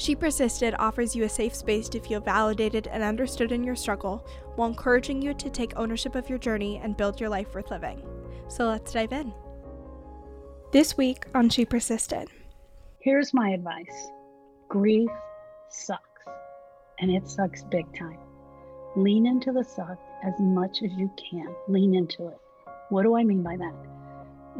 She 0.00 0.16
Persisted 0.16 0.74
offers 0.78 1.14
you 1.14 1.24
a 1.24 1.28
safe 1.28 1.54
space 1.54 1.86
to 1.90 2.00
feel 2.00 2.20
validated 2.20 2.86
and 2.86 3.02
understood 3.02 3.52
in 3.52 3.62
your 3.62 3.76
struggle 3.76 4.26
while 4.56 4.70
encouraging 4.70 5.20
you 5.20 5.34
to 5.34 5.50
take 5.50 5.76
ownership 5.76 6.14
of 6.14 6.26
your 6.26 6.38
journey 6.38 6.80
and 6.82 6.96
build 6.96 7.20
your 7.20 7.28
life 7.28 7.54
worth 7.54 7.70
living. 7.70 8.02
So 8.48 8.66
let's 8.66 8.92
dive 8.92 9.12
in. 9.12 9.30
This 10.72 10.96
week 10.96 11.26
on 11.34 11.50
She 11.50 11.66
Persisted. 11.66 12.28
Here's 13.00 13.34
my 13.34 13.50
advice 13.50 14.08
grief 14.70 15.10
sucks, 15.68 16.22
and 17.00 17.10
it 17.10 17.28
sucks 17.28 17.62
big 17.64 17.84
time. 17.94 18.20
Lean 18.96 19.26
into 19.26 19.52
the 19.52 19.62
suck 19.62 19.98
as 20.24 20.32
much 20.40 20.78
as 20.82 20.92
you 20.96 21.10
can. 21.30 21.54
Lean 21.68 21.94
into 21.94 22.28
it. 22.28 22.38
What 22.88 23.02
do 23.02 23.18
I 23.18 23.22
mean 23.22 23.42
by 23.42 23.58
that? 23.58 23.74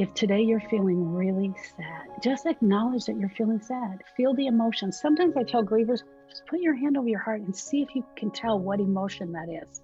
If 0.00 0.14
today 0.14 0.40
you're 0.40 0.62
feeling 0.70 1.12
really 1.12 1.52
sad, 1.76 2.22
just 2.22 2.46
acknowledge 2.46 3.04
that 3.04 3.18
you're 3.18 3.28
feeling 3.28 3.60
sad. 3.60 4.02
Feel 4.16 4.32
the 4.32 4.46
emotion. 4.46 4.92
Sometimes 4.92 5.36
I 5.36 5.42
tell 5.42 5.62
grievers, 5.62 6.00
just 6.26 6.46
put 6.46 6.60
your 6.60 6.74
hand 6.74 6.96
over 6.96 7.06
your 7.06 7.18
heart 7.18 7.42
and 7.42 7.54
see 7.54 7.82
if 7.82 7.94
you 7.94 8.02
can 8.16 8.30
tell 8.30 8.58
what 8.58 8.80
emotion 8.80 9.30
that 9.32 9.50
is. 9.50 9.82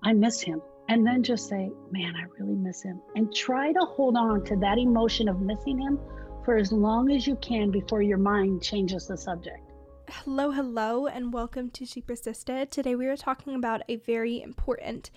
I 0.00 0.12
miss 0.12 0.40
him. 0.40 0.62
And 0.88 1.04
then 1.04 1.24
just 1.24 1.48
say, 1.48 1.72
man, 1.90 2.14
I 2.14 2.26
really 2.38 2.54
miss 2.54 2.84
him. 2.84 3.02
And 3.16 3.34
try 3.34 3.72
to 3.72 3.80
hold 3.80 4.16
on 4.16 4.44
to 4.44 4.54
that 4.58 4.78
emotion 4.78 5.28
of 5.28 5.40
missing 5.40 5.76
him 5.76 5.98
for 6.44 6.56
as 6.56 6.70
long 6.70 7.10
as 7.10 7.26
you 7.26 7.34
can 7.34 7.72
before 7.72 8.00
your 8.00 8.18
mind 8.18 8.62
changes 8.62 9.08
the 9.08 9.18
subject. 9.18 9.72
Hello, 10.08 10.52
hello, 10.52 11.08
and 11.08 11.32
welcome 11.32 11.68
to 11.70 11.84
She 11.84 12.00
Persisted. 12.00 12.70
Today 12.70 12.94
we 12.94 13.08
are 13.08 13.16
talking 13.16 13.56
about 13.56 13.82
a 13.88 13.96
very 13.96 14.40
important 14.40 15.10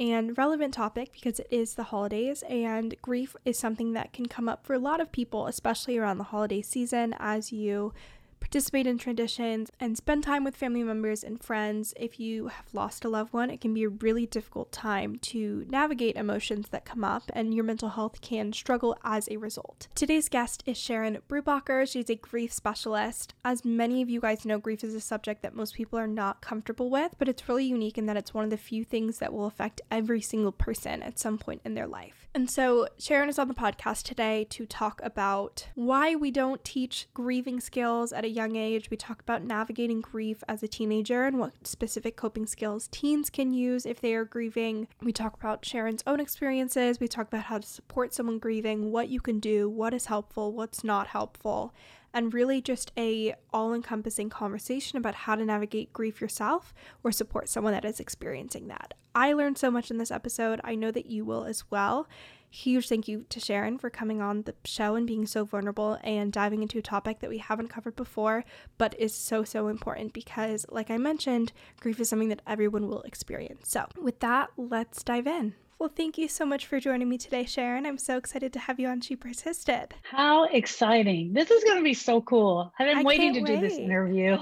and 0.00 0.36
relevant 0.38 0.74
topic 0.74 1.12
because 1.12 1.40
it 1.40 1.48
is 1.50 1.74
the 1.74 1.84
holidays, 1.84 2.42
and 2.48 2.94
grief 3.02 3.34
is 3.44 3.58
something 3.58 3.92
that 3.94 4.12
can 4.12 4.26
come 4.26 4.48
up 4.48 4.64
for 4.64 4.74
a 4.74 4.78
lot 4.78 5.00
of 5.00 5.12
people, 5.12 5.46
especially 5.46 5.98
around 5.98 6.18
the 6.18 6.24
holiday 6.24 6.62
season 6.62 7.14
as 7.18 7.52
you 7.52 7.92
participate 8.40 8.86
in 8.86 8.98
traditions, 8.98 9.70
and 9.80 9.96
spend 9.96 10.24
time 10.24 10.44
with 10.44 10.56
family 10.56 10.82
members 10.82 11.22
and 11.22 11.42
friends. 11.42 11.94
If 11.96 12.18
you 12.18 12.48
have 12.48 12.72
lost 12.72 13.04
a 13.04 13.08
loved 13.08 13.32
one, 13.32 13.50
it 13.50 13.60
can 13.60 13.74
be 13.74 13.84
a 13.84 13.88
really 13.88 14.26
difficult 14.26 14.72
time 14.72 15.16
to 15.16 15.64
navigate 15.68 16.16
emotions 16.16 16.68
that 16.70 16.84
come 16.84 17.04
up, 17.04 17.30
and 17.34 17.54
your 17.54 17.64
mental 17.64 17.90
health 17.90 18.20
can 18.20 18.52
struggle 18.52 18.96
as 19.04 19.28
a 19.28 19.36
result. 19.36 19.88
Today's 19.94 20.28
guest 20.28 20.62
is 20.66 20.76
Sharon 20.76 21.18
Brubaker. 21.28 21.90
She's 21.90 22.10
a 22.10 22.16
grief 22.16 22.52
specialist. 22.52 23.34
As 23.44 23.64
many 23.64 24.02
of 24.02 24.10
you 24.10 24.20
guys 24.20 24.44
know, 24.44 24.58
grief 24.58 24.82
is 24.82 24.94
a 24.94 25.00
subject 25.00 25.42
that 25.42 25.54
most 25.54 25.74
people 25.74 25.98
are 25.98 26.06
not 26.06 26.40
comfortable 26.40 26.90
with, 26.90 27.14
but 27.18 27.28
it's 27.28 27.48
really 27.48 27.64
unique 27.64 27.98
in 27.98 28.06
that 28.06 28.16
it's 28.16 28.34
one 28.34 28.44
of 28.44 28.50
the 28.50 28.56
few 28.56 28.84
things 28.84 29.18
that 29.18 29.32
will 29.32 29.46
affect 29.46 29.80
every 29.90 30.20
single 30.20 30.52
person 30.52 31.02
at 31.02 31.18
some 31.18 31.38
point 31.38 31.60
in 31.64 31.74
their 31.74 31.86
life. 31.86 32.17
And 32.34 32.50
so, 32.50 32.86
Sharon 32.98 33.28
is 33.28 33.38
on 33.38 33.48
the 33.48 33.54
podcast 33.54 34.02
today 34.02 34.46
to 34.50 34.66
talk 34.66 35.00
about 35.02 35.68
why 35.74 36.14
we 36.14 36.30
don't 36.30 36.62
teach 36.62 37.08
grieving 37.14 37.58
skills 37.58 38.12
at 38.12 38.24
a 38.24 38.28
young 38.28 38.54
age. 38.54 38.90
We 38.90 38.96
talk 38.96 39.20
about 39.20 39.42
navigating 39.42 40.02
grief 40.02 40.44
as 40.46 40.62
a 40.62 40.68
teenager 40.68 41.24
and 41.24 41.38
what 41.38 41.66
specific 41.66 42.16
coping 42.16 42.46
skills 42.46 42.88
teens 42.92 43.30
can 43.30 43.52
use 43.52 43.86
if 43.86 44.00
they 44.00 44.14
are 44.14 44.24
grieving. 44.24 44.88
We 45.00 45.12
talk 45.12 45.34
about 45.34 45.64
Sharon's 45.64 46.04
own 46.06 46.20
experiences. 46.20 47.00
We 47.00 47.08
talk 47.08 47.28
about 47.28 47.44
how 47.44 47.58
to 47.58 47.66
support 47.66 48.12
someone 48.12 48.38
grieving, 48.38 48.92
what 48.92 49.08
you 49.08 49.20
can 49.20 49.40
do, 49.40 49.68
what 49.68 49.94
is 49.94 50.06
helpful, 50.06 50.52
what's 50.52 50.84
not 50.84 51.08
helpful 51.08 51.74
and 52.18 52.34
really 52.34 52.60
just 52.60 52.90
a 52.98 53.32
all-encompassing 53.52 54.28
conversation 54.28 54.98
about 54.98 55.14
how 55.14 55.36
to 55.36 55.44
navigate 55.44 55.92
grief 55.92 56.20
yourself 56.20 56.74
or 57.04 57.12
support 57.12 57.48
someone 57.48 57.72
that 57.72 57.84
is 57.84 58.00
experiencing 58.00 58.66
that. 58.66 58.92
I 59.14 59.32
learned 59.32 59.56
so 59.56 59.70
much 59.70 59.88
in 59.88 59.98
this 59.98 60.10
episode. 60.10 60.60
I 60.64 60.74
know 60.74 60.90
that 60.90 61.06
you 61.06 61.24
will 61.24 61.44
as 61.44 61.70
well. 61.70 62.08
Huge 62.50 62.88
thank 62.88 63.06
you 63.06 63.24
to 63.28 63.38
Sharon 63.38 63.78
for 63.78 63.88
coming 63.88 64.20
on 64.20 64.42
the 64.42 64.56
show 64.64 64.96
and 64.96 65.06
being 65.06 65.26
so 65.26 65.44
vulnerable 65.44 65.96
and 66.02 66.32
diving 66.32 66.62
into 66.62 66.78
a 66.78 66.82
topic 66.82 67.20
that 67.20 67.30
we 67.30 67.38
haven't 67.38 67.68
covered 67.68 67.94
before, 67.94 68.44
but 68.78 68.98
is 68.98 69.14
so, 69.14 69.44
so 69.44 69.68
important 69.68 70.12
because, 70.12 70.66
like 70.70 70.90
I 70.90 70.96
mentioned, 70.96 71.52
grief 71.78 72.00
is 72.00 72.08
something 72.08 72.30
that 72.30 72.42
everyone 72.48 72.88
will 72.88 73.02
experience. 73.02 73.70
So, 73.70 73.86
with 73.96 74.18
that, 74.18 74.50
let's 74.56 75.04
dive 75.04 75.28
in. 75.28 75.54
Well, 75.78 75.92
thank 75.94 76.18
you 76.18 76.26
so 76.26 76.44
much 76.44 76.66
for 76.66 76.80
joining 76.80 77.08
me 77.08 77.18
today, 77.18 77.44
Sharon. 77.44 77.86
I'm 77.86 77.98
so 77.98 78.16
excited 78.16 78.52
to 78.54 78.58
have 78.58 78.80
you 78.80 78.88
on 78.88 79.00
She 79.00 79.14
Persisted. 79.14 79.94
How 80.02 80.44
exciting! 80.46 81.32
This 81.32 81.52
is 81.52 81.62
going 81.62 81.76
to 81.76 81.84
be 81.84 81.94
so 81.94 82.20
cool. 82.20 82.72
I've 82.80 82.88
been 82.88 82.98
I 82.98 83.02
waiting 83.04 83.34
to 83.34 83.40
wait. 83.42 83.46
do 83.46 83.60
this 83.60 83.78
interview. 83.78 84.38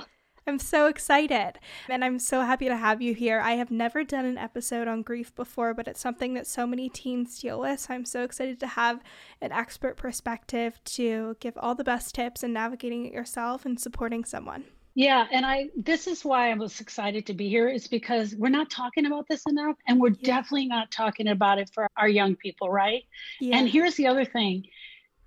I'm 0.46 0.58
so 0.58 0.86
excited 0.86 1.58
and 1.88 2.04
I'm 2.04 2.20
so 2.20 2.40
happy 2.42 2.68
to 2.68 2.76
have 2.76 3.02
you 3.02 3.14
here. 3.14 3.40
I 3.40 3.54
have 3.54 3.70
never 3.70 4.04
done 4.04 4.24
an 4.24 4.38
episode 4.38 4.86
on 4.86 5.02
grief 5.02 5.34
before, 5.34 5.74
but 5.74 5.88
it's 5.88 6.00
something 6.00 6.34
that 6.34 6.46
so 6.46 6.66
many 6.66 6.88
teens 6.88 7.40
deal 7.40 7.60
with. 7.60 7.80
So 7.80 7.92
I'm 7.92 8.04
so 8.04 8.22
excited 8.22 8.60
to 8.60 8.68
have 8.68 9.02
an 9.42 9.50
expert 9.52 9.96
perspective 9.96 10.78
to 10.84 11.36
give 11.40 11.58
all 11.58 11.74
the 11.74 11.84
best 11.84 12.14
tips 12.14 12.44
in 12.44 12.52
navigating 12.52 13.06
it 13.06 13.12
yourself 13.12 13.66
and 13.66 13.78
supporting 13.78 14.24
someone. 14.24 14.64
Yeah, 14.96 15.26
and 15.30 15.46
I 15.46 15.68
this 15.76 16.08
is 16.08 16.24
why 16.24 16.50
I 16.50 16.54
was 16.54 16.80
excited 16.80 17.26
to 17.26 17.34
be 17.34 17.48
here 17.48 17.68
is 17.68 17.86
because 17.86 18.34
we're 18.34 18.48
not 18.48 18.70
talking 18.70 19.06
about 19.06 19.28
this 19.28 19.44
enough 19.48 19.76
and 19.86 20.00
we're 20.00 20.16
yeah. 20.18 20.36
definitely 20.36 20.66
not 20.66 20.90
talking 20.90 21.28
about 21.28 21.58
it 21.58 21.70
for 21.72 21.86
our 21.96 22.08
young 22.08 22.34
people, 22.34 22.70
right? 22.70 23.04
Yeah. 23.38 23.58
And 23.58 23.68
here's 23.68 23.94
the 23.94 24.08
other 24.08 24.24
thing. 24.24 24.64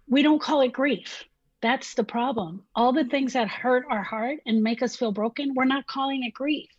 We 0.08 0.24
don't 0.24 0.42
call 0.42 0.62
it 0.62 0.74
grief 0.74 1.24
that's 1.62 1.94
the 1.94 2.04
problem. 2.04 2.64
All 2.76 2.94
the 2.94 3.06
things 3.06 3.34
that 3.34 3.48
hurt 3.48 3.86
our 3.90 4.04
heart 4.04 4.40
and 4.46 4.64
make 4.64 4.82
us 4.82 4.96
feel 4.96 5.12
broken, 5.12 5.54
we're 5.56 5.66
not 5.66 5.88
calling 5.88 6.24
it 6.24 6.34
grief. 6.34 6.70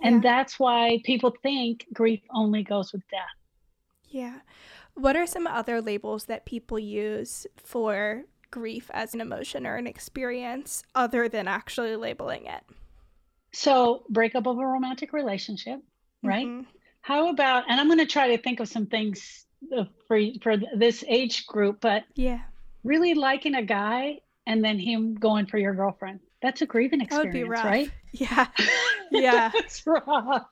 Yeah. 0.00 0.08
And 0.08 0.22
that's 0.22 0.58
why 0.58 1.00
people 1.04 1.34
think 1.42 1.86
grief 1.92 2.20
only 2.34 2.62
goes 2.62 2.92
with 2.92 3.02
death. 3.10 3.20
Yeah. 4.08 4.40
What 4.94 5.16
are 5.16 5.26
some 5.26 5.46
other 5.46 5.82
labels 5.82 6.24
that 6.24 6.46
people 6.46 6.78
use 6.78 7.46
for 7.56 8.24
grief 8.56 8.90
as 8.94 9.12
an 9.12 9.20
emotion 9.20 9.66
or 9.66 9.76
an 9.76 9.86
experience 9.86 10.82
other 10.94 11.28
than 11.28 11.46
actually 11.46 11.94
labeling 11.94 12.46
it? 12.46 12.62
So, 13.52 14.04
breakup 14.08 14.46
of 14.46 14.58
a 14.58 14.66
romantic 14.66 15.12
relationship, 15.12 15.80
right? 16.22 16.46
Mm-hmm. 16.46 16.70
How 17.02 17.28
about, 17.28 17.64
and 17.68 17.78
I'm 17.78 17.86
going 17.86 17.98
to 17.98 18.06
try 18.06 18.34
to 18.34 18.42
think 18.42 18.60
of 18.60 18.68
some 18.68 18.86
things 18.86 19.44
uh, 19.76 19.84
for 20.08 20.18
for 20.42 20.56
this 20.74 21.04
age 21.06 21.46
group, 21.46 21.82
but 21.82 22.04
yeah, 22.14 22.40
really 22.82 23.12
liking 23.12 23.54
a 23.54 23.62
guy 23.62 24.20
and 24.46 24.64
then 24.64 24.78
him 24.78 25.14
going 25.14 25.46
for 25.46 25.58
your 25.58 25.74
girlfriend. 25.74 26.20
That's 26.40 26.62
a 26.62 26.66
grieving 26.66 27.02
experience, 27.02 27.50
right? 27.50 27.90
Yeah. 28.12 28.46
Yeah. 29.12 29.52
Rough. 29.86 30.46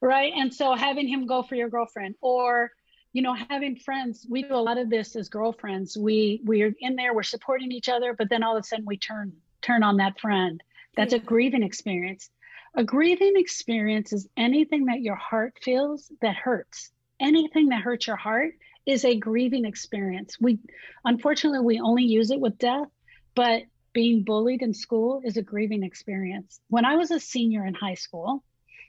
Right. 0.00 0.32
And 0.36 0.52
so 0.52 0.74
having 0.74 1.06
him 1.06 1.26
go 1.26 1.44
for 1.44 1.54
your 1.54 1.68
girlfriend 1.68 2.16
or 2.20 2.72
you 3.12 3.22
know 3.22 3.34
having 3.50 3.76
friends 3.76 4.26
we 4.28 4.42
do 4.42 4.54
a 4.54 4.56
lot 4.56 4.78
of 4.78 4.90
this 4.90 5.16
as 5.16 5.28
girlfriends 5.28 5.96
we 5.96 6.40
we're 6.44 6.74
in 6.80 6.96
there 6.96 7.14
we're 7.14 7.22
supporting 7.22 7.72
each 7.72 7.88
other 7.88 8.14
but 8.14 8.28
then 8.30 8.42
all 8.42 8.56
of 8.56 8.62
a 8.62 8.66
sudden 8.66 8.84
we 8.86 8.96
turn 8.96 9.32
turn 9.60 9.82
on 9.82 9.96
that 9.96 10.18
friend 10.20 10.62
that's 10.96 11.12
yeah. 11.12 11.18
a 11.18 11.22
grieving 11.22 11.62
experience 11.62 12.30
a 12.74 12.84
grieving 12.84 13.34
experience 13.36 14.12
is 14.12 14.28
anything 14.36 14.86
that 14.86 15.02
your 15.02 15.16
heart 15.16 15.58
feels 15.62 16.10
that 16.20 16.36
hurts 16.36 16.90
anything 17.20 17.68
that 17.68 17.82
hurts 17.82 18.06
your 18.06 18.16
heart 18.16 18.54
is 18.84 19.04
a 19.04 19.16
grieving 19.16 19.64
experience. 19.64 20.36
We 20.40 20.58
unfortunately 21.04 21.60
we 21.60 21.80
only 21.80 22.04
use 22.04 22.30
it 22.30 22.40
with 22.40 22.58
death, 22.58 22.88
but 23.34 23.62
being 23.92 24.24
bullied 24.24 24.62
in 24.62 24.74
school 24.74 25.22
is 25.24 25.36
a 25.36 25.42
grieving 25.42 25.82
experience. 25.82 26.60
When 26.68 26.84
I 26.84 26.96
was 26.96 27.10
a 27.10 27.20
senior 27.20 27.64
in 27.64 27.74
high 27.74 27.94
school, 27.94 28.42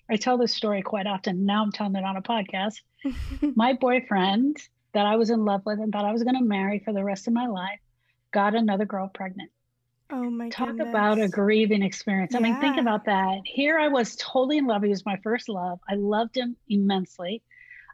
I 0.10 0.18
tell 0.18 0.38
this 0.38 0.54
story 0.54 0.82
quite 0.82 1.08
often. 1.08 1.46
Now 1.46 1.64
I'm 1.64 1.72
telling 1.72 1.96
it 1.96 2.04
on 2.04 2.18
a 2.18 2.22
podcast. 2.22 2.82
my 3.56 3.74
boyfriend 3.74 4.58
that 4.94 5.06
I 5.06 5.16
was 5.16 5.30
in 5.30 5.46
love 5.46 5.62
with 5.66 5.80
and 5.80 5.92
thought 5.92 6.06
I 6.06 6.12
was 6.12 6.24
going 6.24 6.38
to 6.38 6.44
marry 6.44 6.80
for 6.80 6.94
the 6.94 7.04
rest 7.04 7.28
of 7.28 7.34
my 7.34 7.48
life 7.48 7.80
got 8.32 8.56
another 8.56 8.86
girl 8.86 9.10
pregnant. 9.14 9.52
Oh 10.12 10.30
my 10.30 10.50
Talk 10.50 10.70
goodness. 10.70 10.90
about 10.90 11.20
a 11.20 11.28
grieving 11.28 11.82
experience. 11.82 12.36
I 12.36 12.40
yeah. 12.40 12.44
mean, 12.44 12.60
think 12.60 12.78
about 12.78 13.06
that. 13.06 13.40
Here 13.46 13.80
I 13.80 13.88
was 13.88 14.16
totally 14.18 14.58
in 14.58 14.68
love. 14.68 14.84
He 14.84 14.90
was 14.90 15.06
my 15.06 15.18
first 15.24 15.50
love. 15.50 15.80
I 15.90 15.96
loved 15.96 16.38
him 16.38 16.56
immensely. 16.70 17.42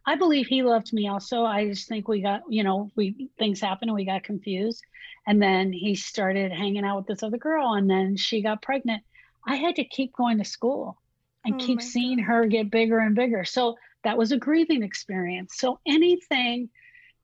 I 0.05 0.15
believe 0.15 0.47
he 0.47 0.63
loved 0.63 0.91
me 0.91 1.07
also. 1.07 1.43
I 1.43 1.67
just 1.67 1.87
think 1.87 2.07
we 2.07 2.21
got, 2.21 2.41
you 2.49 2.63
know, 2.63 2.89
we 2.95 3.29
things 3.37 3.61
happened 3.61 3.89
and 3.89 3.95
we 3.95 4.05
got 4.05 4.23
confused. 4.23 4.81
And 5.27 5.41
then 5.41 5.71
he 5.71 5.95
started 5.95 6.51
hanging 6.51 6.83
out 6.83 6.97
with 6.97 7.07
this 7.07 7.23
other 7.23 7.37
girl 7.37 7.73
and 7.73 7.89
then 7.89 8.17
she 8.17 8.41
got 8.41 8.61
pregnant. 8.61 9.03
I 9.45 9.55
had 9.57 9.75
to 9.75 9.83
keep 9.83 10.13
going 10.13 10.39
to 10.39 10.45
school 10.45 10.97
and 11.45 11.55
oh 11.55 11.57
keep 11.57 11.81
seeing 11.81 12.17
God. 12.17 12.25
her 12.25 12.45
get 12.47 12.71
bigger 12.71 12.99
and 12.99 13.15
bigger. 13.15 13.45
So 13.45 13.77
that 14.03 14.17
was 14.17 14.31
a 14.31 14.37
grieving 14.37 14.83
experience. 14.83 15.57
So 15.57 15.79
anything 15.85 16.69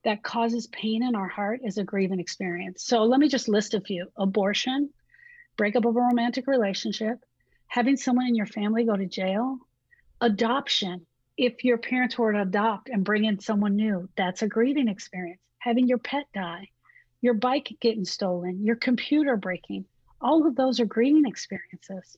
that 0.04 0.24
causes 0.24 0.68
pain 0.68 1.04
in 1.04 1.16
our 1.16 1.28
heart 1.28 1.62
is 1.64 1.78
a 1.78 1.84
grieving 1.84 2.20
experience. 2.20 2.86
So 2.86 3.04
let 3.04 3.20
me 3.20 3.28
just 3.28 3.50
list 3.50 3.74
a 3.74 3.82
few 3.82 4.08
abortion, 4.18 4.90
breakup 5.58 5.86
of 5.86 5.96
a 5.96 6.00
romantic 6.00 6.48
relationship, 6.48 7.20
having 7.68 7.98
someone 7.98 8.28
in 8.28 8.36
your 8.36 8.46
family 8.46 8.86
go 8.86 8.96
to 8.96 9.06
jail, 9.06 9.58
adoption. 10.22 11.06
If 11.38 11.66
your 11.66 11.78
parents 11.78 12.18
were 12.18 12.32
to 12.32 12.44
adopt 12.44 12.88
and 12.88 13.04
bring 13.04 13.26
in 13.26 13.40
someone 13.40 13.76
new, 13.76 14.08
that's 14.16 14.42
a 14.42 14.48
grieving 14.48 14.88
experience. 14.88 15.42
Having 15.58 15.88
your 15.88 15.98
pet 15.98 16.28
die, 16.34 16.70
your 17.22 17.34
bike 17.34 17.76
getting 17.82 18.06
stolen, 18.06 18.64
your 18.64 18.76
computer 18.76 19.36
breaking, 19.36 19.86
all 20.22 20.48
of 20.48 20.56
those 20.56 20.80
are 20.80 20.86
grieving 20.86 21.26
experiences. 21.26 22.18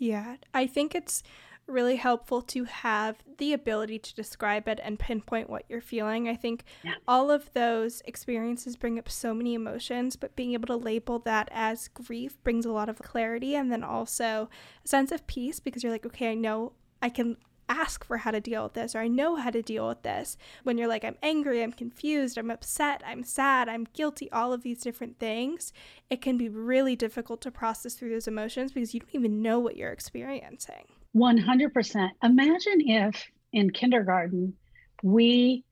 Yeah, 0.00 0.36
I 0.54 0.66
think 0.66 0.94
it's 0.94 1.22
really 1.66 1.96
helpful 1.96 2.40
to 2.40 2.64
have 2.64 3.18
the 3.36 3.52
ability 3.52 3.98
to 3.98 4.14
describe 4.14 4.66
it 4.66 4.80
and 4.82 4.98
pinpoint 4.98 5.50
what 5.50 5.64
you're 5.68 5.82
feeling. 5.82 6.26
I 6.26 6.34
think 6.34 6.64
yeah. 6.82 6.94
all 7.06 7.30
of 7.30 7.52
those 7.52 8.02
experiences 8.06 8.76
bring 8.76 8.98
up 8.98 9.10
so 9.10 9.34
many 9.34 9.52
emotions, 9.52 10.16
but 10.16 10.34
being 10.34 10.54
able 10.54 10.66
to 10.68 10.76
label 10.76 11.18
that 11.20 11.50
as 11.52 11.88
grief 11.88 12.42
brings 12.42 12.64
a 12.64 12.72
lot 12.72 12.88
of 12.88 12.98
clarity 12.98 13.54
and 13.54 13.70
then 13.70 13.84
also 13.84 14.48
a 14.82 14.88
sense 14.88 15.12
of 15.12 15.26
peace 15.26 15.60
because 15.60 15.82
you're 15.82 15.92
like, 15.92 16.06
okay, 16.06 16.30
I 16.30 16.34
know 16.34 16.72
I 17.02 17.10
can 17.10 17.36
ask 17.70 18.04
for 18.04 18.18
how 18.18 18.32
to 18.32 18.40
deal 18.40 18.64
with 18.64 18.74
this 18.74 18.94
or 18.94 18.98
I 18.98 19.08
know 19.08 19.36
how 19.36 19.50
to 19.50 19.62
deal 19.62 19.88
with 19.88 20.02
this. 20.02 20.36
When 20.64 20.76
you're 20.76 20.88
like, 20.88 21.04
I'm 21.04 21.16
angry, 21.22 21.62
I'm 21.62 21.72
confused, 21.72 22.36
I'm 22.36 22.50
upset, 22.50 23.02
I'm 23.06 23.22
sad, 23.22 23.68
I'm 23.68 23.86
guilty, 23.94 24.30
all 24.32 24.52
of 24.52 24.62
these 24.62 24.82
different 24.82 25.18
things, 25.18 25.72
it 26.10 26.20
can 26.20 26.36
be 26.36 26.48
really 26.48 26.96
difficult 26.96 27.40
to 27.42 27.50
process 27.50 27.94
through 27.94 28.10
those 28.10 28.28
emotions 28.28 28.72
because 28.72 28.92
you 28.92 29.00
don't 29.00 29.14
even 29.14 29.40
know 29.40 29.60
what 29.60 29.76
you're 29.76 29.92
experiencing. 29.92 30.86
100%. 31.14 32.10
Imagine 32.22 32.80
if 32.80 33.30
in 33.52 33.70
kindergarten 33.70 34.54
we 35.02 35.64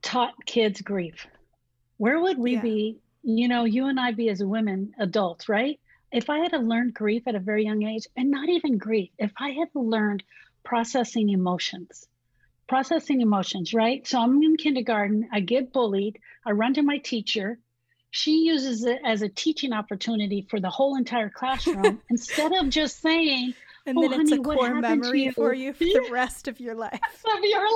taught 0.00 0.34
kids 0.46 0.80
grief. 0.80 1.26
Where 1.98 2.20
would 2.20 2.38
we 2.38 2.54
yeah. 2.54 2.62
be? 2.62 2.98
You 3.22 3.48
know, 3.48 3.64
you 3.64 3.86
and 3.86 4.00
I 4.00 4.12
be 4.12 4.28
as 4.30 4.42
women, 4.42 4.92
adults, 4.98 5.48
right? 5.48 5.78
If 6.10 6.28
I 6.28 6.38
had 6.38 6.52
learned 6.52 6.94
grief 6.94 7.22
at 7.26 7.34
a 7.34 7.40
very 7.40 7.64
young 7.64 7.84
age, 7.84 8.06
and 8.16 8.30
not 8.30 8.48
even 8.48 8.76
grief, 8.76 9.10
if 9.18 9.30
I 9.38 9.50
had 9.50 9.68
learned 9.74 10.22
processing 10.64 11.30
emotions, 11.30 12.06
processing 12.68 13.20
emotions, 13.20 13.74
right? 13.74 14.06
So 14.06 14.20
I'm 14.20 14.42
in 14.42 14.56
kindergarten, 14.56 15.28
I 15.32 15.40
get 15.40 15.72
bullied, 15.72 16.18
I 16.44 16.52
run 16.52 16.74
to 16.74 16.82
my 16.82 16.98
teacher. 16.98 17.58
She 18.10 18.44
uses 18.44 18.84
it 18.84 19.00
as 19.04 19.22
a 19.22 19.28
teaching 19.28 19.72
opportunity 19.72 20.46
for 20.50 20.60
the 20.60 20.70
whole 20.70 20.96
entire 20.96 21.30
classroom 21.30 22.00
instead 22.10 22.52
of 22.52 22.68
just 22.68 23.00
saying, 23.00 23.54
and 23.86 23.98
oh, 23.98 24.02
then 24.02 24.20
it's 24.20 24.30
honey, 24.30 24.40
a 24.40 24.44
core 24.44 24.74
memory 24.74 25.24
you? 25.24 25.32
for 25.32 25.52
you 25.52 25.72
for 25.72 25.84
the 25.84 26.08
rest 26.10 26.46
of 26.46 26.60
your 26.60 26.74
life. 26.86 27.00
of 27.24 27.42
your 27.42 27.68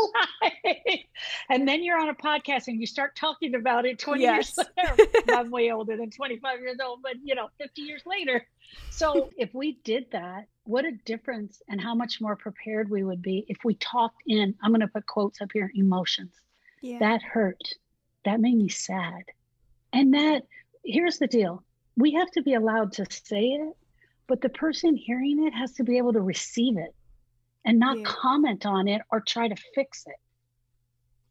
life. 0.43 1.01
And 1.49 1.67
then 1.67 1.83
you're 1.83 1.99
on 1.99 2.09
a 2.09 2.15
podcast 2.15 2.69
and 2.69 2.81
you 2.81 2.87
start 2.87 3.17
talking 3.17 3.55
about 3.55 3.87
it 3.87 3.99
20 3.99 4.23
yes. 4.23 4.57
years 4.57 4.69
later. 4.77 5.11
I'm 5.33 5.51
way 5.51 5.73
older 5.73 5.97
than 5.97 6.11
25 6.11 6.61
years 6.61 6.79
old, 6.85 7.01
but 7.03 7.15
you 7.23 7.35
know, 7.35 7.49
50 7.59 7.83
years 7.83 8.03
later. 8.07 8.47
So 8.91 9.31
if 9.37 9.53
we 9.53 9.79
did 9.85 10.13
that, 10.13 10.47
what 10.67 10.85
a 10.85 10.93
difference 11.05 11.63
and 11.69 11.81
how 11.81 11.95
much 11.95 12.21
more 12.21 12.37
prepared 12.37 12.91
we 12.91 13.05
would 13.05 13.23
be 13.23 13.45
if 13.49 13.59
we 13.65 13.75
talked 13.75 14.23
in, 14.27 14.55
I'm 14.63 14.71
going 14.71 14.81
to 14.81 14.89
put 14.89 15.07
quotes 15.07 15.41
up 15.41 15.51
here, 15.53 15.71
emotions. 15.75 16.35
Yeah. 16.83 16.99
That 16.99 17.23
hurt. 17.23 17.63
That 18.25 18.41
made 18.41 18.57
me 18.57 18.69
sad. 18.69 19.23
And 19.93 20.15
that, 20.15 20.43
here's 20.85 21.19
the 21.19 21.27
deal 21.27 21.63
we 21.97 22.13
have 22.13 22.31
to 22.33 22.43
be 22.43 22.55
allowed 22.55 22.93
to 22.93 23.07
say 23.11 23.45
it 23.47 23.77
but 24.27 24.41
the 24.41 24.49
person 24.49 24.97
hearing 24.97 25.47
it 25.47 25.55
has 25.55 25.73
to 25.73 25.85
be 25.85 25.99
able 25.99 26.13
to 26.13 26.21
receive 26.21 26.77
it 26.77 26.95
and 27.65 27.79
not 27.79 27.99
yeah. 27.99 28.05
comment 28.05 28.67
on 28.67 28.89
it 28.89 29.03
or 29.11 29.21
try 29.21 29.49
to 29.49 29.57
fix 29.75 30.05
it. 30.07 30.17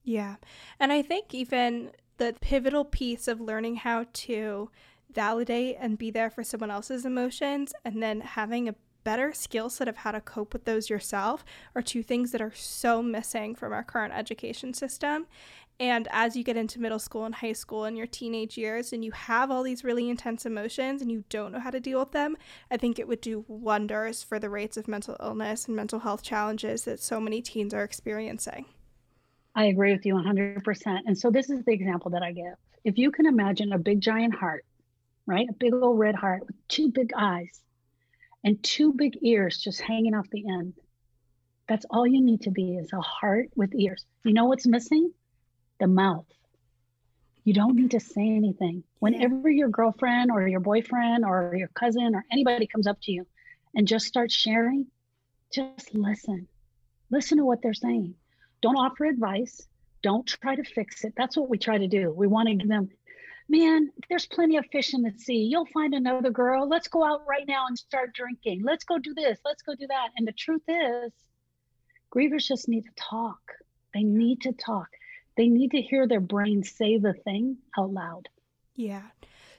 Yeah. 0.04 0.36
And 0.80 0.92
I 0.92 1.02
think 1.02 1.34
even 1.34 1.92
the 2.18 2.36
pivotal 2.40 2.86
piece 2.86 3.28
of 3.28 3.42
learning 3.42 3.78
how 3.78 4.06
to 4.12 4.70
validate 5.12 5.78
and 5.80 5.98
be 5.98 6.12
there 6.12 6.30
for 6.30 6.44
someone 6.44 6.72
else's 6.72 7.06
emotions 7.06 7.74
and 7.84 8.02
then 8.02 8.22
having 8.22 8.70
a 8.70 8.76
better 9.06 9.32
skill 9.32 9.70
set 9.70 9.88
of 9.88 9.98
how 9.98 10.12
to 10.12 10.20
cope 10.20 10.52
with 10.52 10.66
those 10.66 10.90
yourself 10.90 11.46
are 11.74 11.82
two 11.82 12.04
things 12.04 12.32
that 12.32 12.42
are 12.42 12.52
so 12.54 13.02
missing 13.02 13.56
from 13.56 13.72
our 13.72 13.84
current 13.84 14.14
education 14.14 14.74
system. 14.74 15.28
And 15.80 16.08
as 16.12 16.36
you 16.36 16.44
get 16.44 16.58
into 16.58 16.82
middle 16.82 17.00
school 17.00 17.26
and 17.26 17.36
high 17.36 17.54
school 17.54 17.84
and 17.84 17.98
your 17.98 18.08
teenage 18.08 18.58
years, 18.58 18.92
and 18.92 19.04
you 19.04 19.12
have 19.12 19.52
all 19.52 19.62
these 19.62 19.84
really 19.84 20.10
intense 20.10 20.46
emotions 20.46 21.02
and 21.02 21.12
you 21.12 21.24
don't 21.30 21.52
know 21.52 21.60
how 21.60 21.70
to 21.70 21.80
deal 21.80 22.00
with 22.00 22.12
them, 22.12 22.36
I 22.72 22.78
think 22.78 22.98
it 22.98 23.08
would 23.08 23.22
do 23.22 23.46
wonders 23.48 24.24
for 24.24 24.40
the 24.40 24.50
rates 24.50 24.78
of 24.78 24.88
mental 24.88 25.18
illness 25.22 25.68
and 25.68 25.76
mental 25.76 26.00
health 26.00 26.24
challenges 26.24 26.84
that 26.86 27.00
so 27.00 27.20
many 27.20 27.42
teens 27.42 27.74
are 27.74 27.84
experiencing. 27.84 28.66
I 29.54 29.66
agree 29.66 29.94
with 29.94 30.06
you 30.06 30.16
100%. 30.16 31.02
And 31.06 31.18
so, 31.18 31.30
this 31.30 31.50
is 31.50 31.64
the 31.64 31.74
example 31.74 32.12
that 32.12 32.24
I 32.24 32.32
give. 32.32 32.56
If 32.84 32.98
you 32.98 33.12
can 33.12 33.26
imagine 33.26 33.72
a 33.72 33.78
big 33.78 34.02
giant 34.02 34.34
heart, 34.34 34.66
right? 35.26 35.48
A 35.50 35.54
big 35.54 35.74
old 35.74 36.00
red 36.00 36.16
heart 36.16 36.46
with 36.46 36.56
two 36.68 36.90
big 36.90 37.12
eyes 37.18 37.62
and 38.46 38.64
two 38.64 38.94
big 38.94 39.18
ears 39.22 39.58
just 39.58 39.82
hanging 39.82 40.16
off 40.16 40.30
the 40.30 40.46
end. 40.48 40.74
That's 41.68 41.86
all 41.90 42.08
you 42.08 42.22
need 42.22 42.44
to 42.44 42.52
be 42.52 42.78
is 42.78 42.94
a 42.94 43.02
heart 43.02 43.50
with 43.56 43.76
ears. 43.76 44.06
You 44.24 44.32
know 44.32 44.46
what's 44.46 44.66
missing? 44.66 45.12
the 45.80 45.88
mouth. 45.88 46.26
You 47.44 47.54
don't 47.54 47.76
need 47.76 47.92
to 47.92 48.00
say 48.00 48.22
anything. 48.22 48.84
Whenever 49.00 49.50
your 49.50 49.70
girlfriend 49.70 50.32
or 50.32 50.48
your 50.48 50.60
boyfriend 50.60 51.26
or 51.26 51.54
your 51.56 51.68
cousin 51.68 52.16
or 52.16 52.26
anybody 52.32 52.66
comes 52.66 52.88
up 52.88 52.98
to 53.04 53.12
you 53.12 53.28
and 53.76 53.88
just 53.88 54.08
starts 54.08 54.34
sharing, 54.34 54.88
just 55.52 55.94
listen. 55.94 56.48
Listen 57.12 57.38
to 57.38 57.46
what 57.46 57.62
they're 57.62 57.74
saying. 57.74 58.16
Don't 58.62 58.78
offer 58.78 59.06
advice. 59.06 59.68
Don't 60.02 60.26
try 60.26 60.56
to 60.56 60.64
fix 60.64 61.04
it. 61.04 61.14
That's 61.16 61.38
what 61.38 61.50
we 61.50 61.58
try 61.58 61.78
to 61.78 61.88
do. 61.88 62.12
We 62.12 62.28
want 62.28 62.48
to 62.48 62.56
give 62.56 62.68
them, 62.68 62.90
man, 63.48 63.92
there's 64.10 64.26
plenty 64.26 64.58
of 64.58 64.66
fish 64.72 64.94
in 64.94 65.02
the 65.02 65.12
sea. 65.18 65.48
You'll 65.50 65.68
find 65.68 65.94
another 65.94 66.30
girl. 66.30 66.68
Let's 66.68 66.88
go 66.88 67.04
out 67.04 67.26
right 67.28 67.48
now 67.48 67.68
and 67.68 67.78
start 67.78 68.14
drinking. 68.14 68.64
Let's 68.64 68.84
go 68.84 68.98
do 68.98 69.14
this. 69.14 69.40
Let's 69.46 69.62
go 69.62 69.76
do 69.76 69.88
that. 69.88 70.10
And 70.18 70.28
the 70.28 70.32
truth 70.32 70.64
is, 70.68 71.12
grievers 72.14 72.48
just 72.48 72.68
need 72.68 72.84
to 72.84 72.92
talk. 72.96 73.40
They 73.94 74.04
need 74.04 74.42
to 74.42 74.52
talk. 74.52 74.90
They 75.38 75.48
need 75.48 75.72
to 75.72 75.82
hear 75.82 76.08
their 76.08 76.22
brain 76.22 76.64
say 76.64 76.98
the 76.98 77.14
thing 77.14 77.58
out 77.78 77.92
loud. 77.92 78.30
Yeah. 78.74 79.04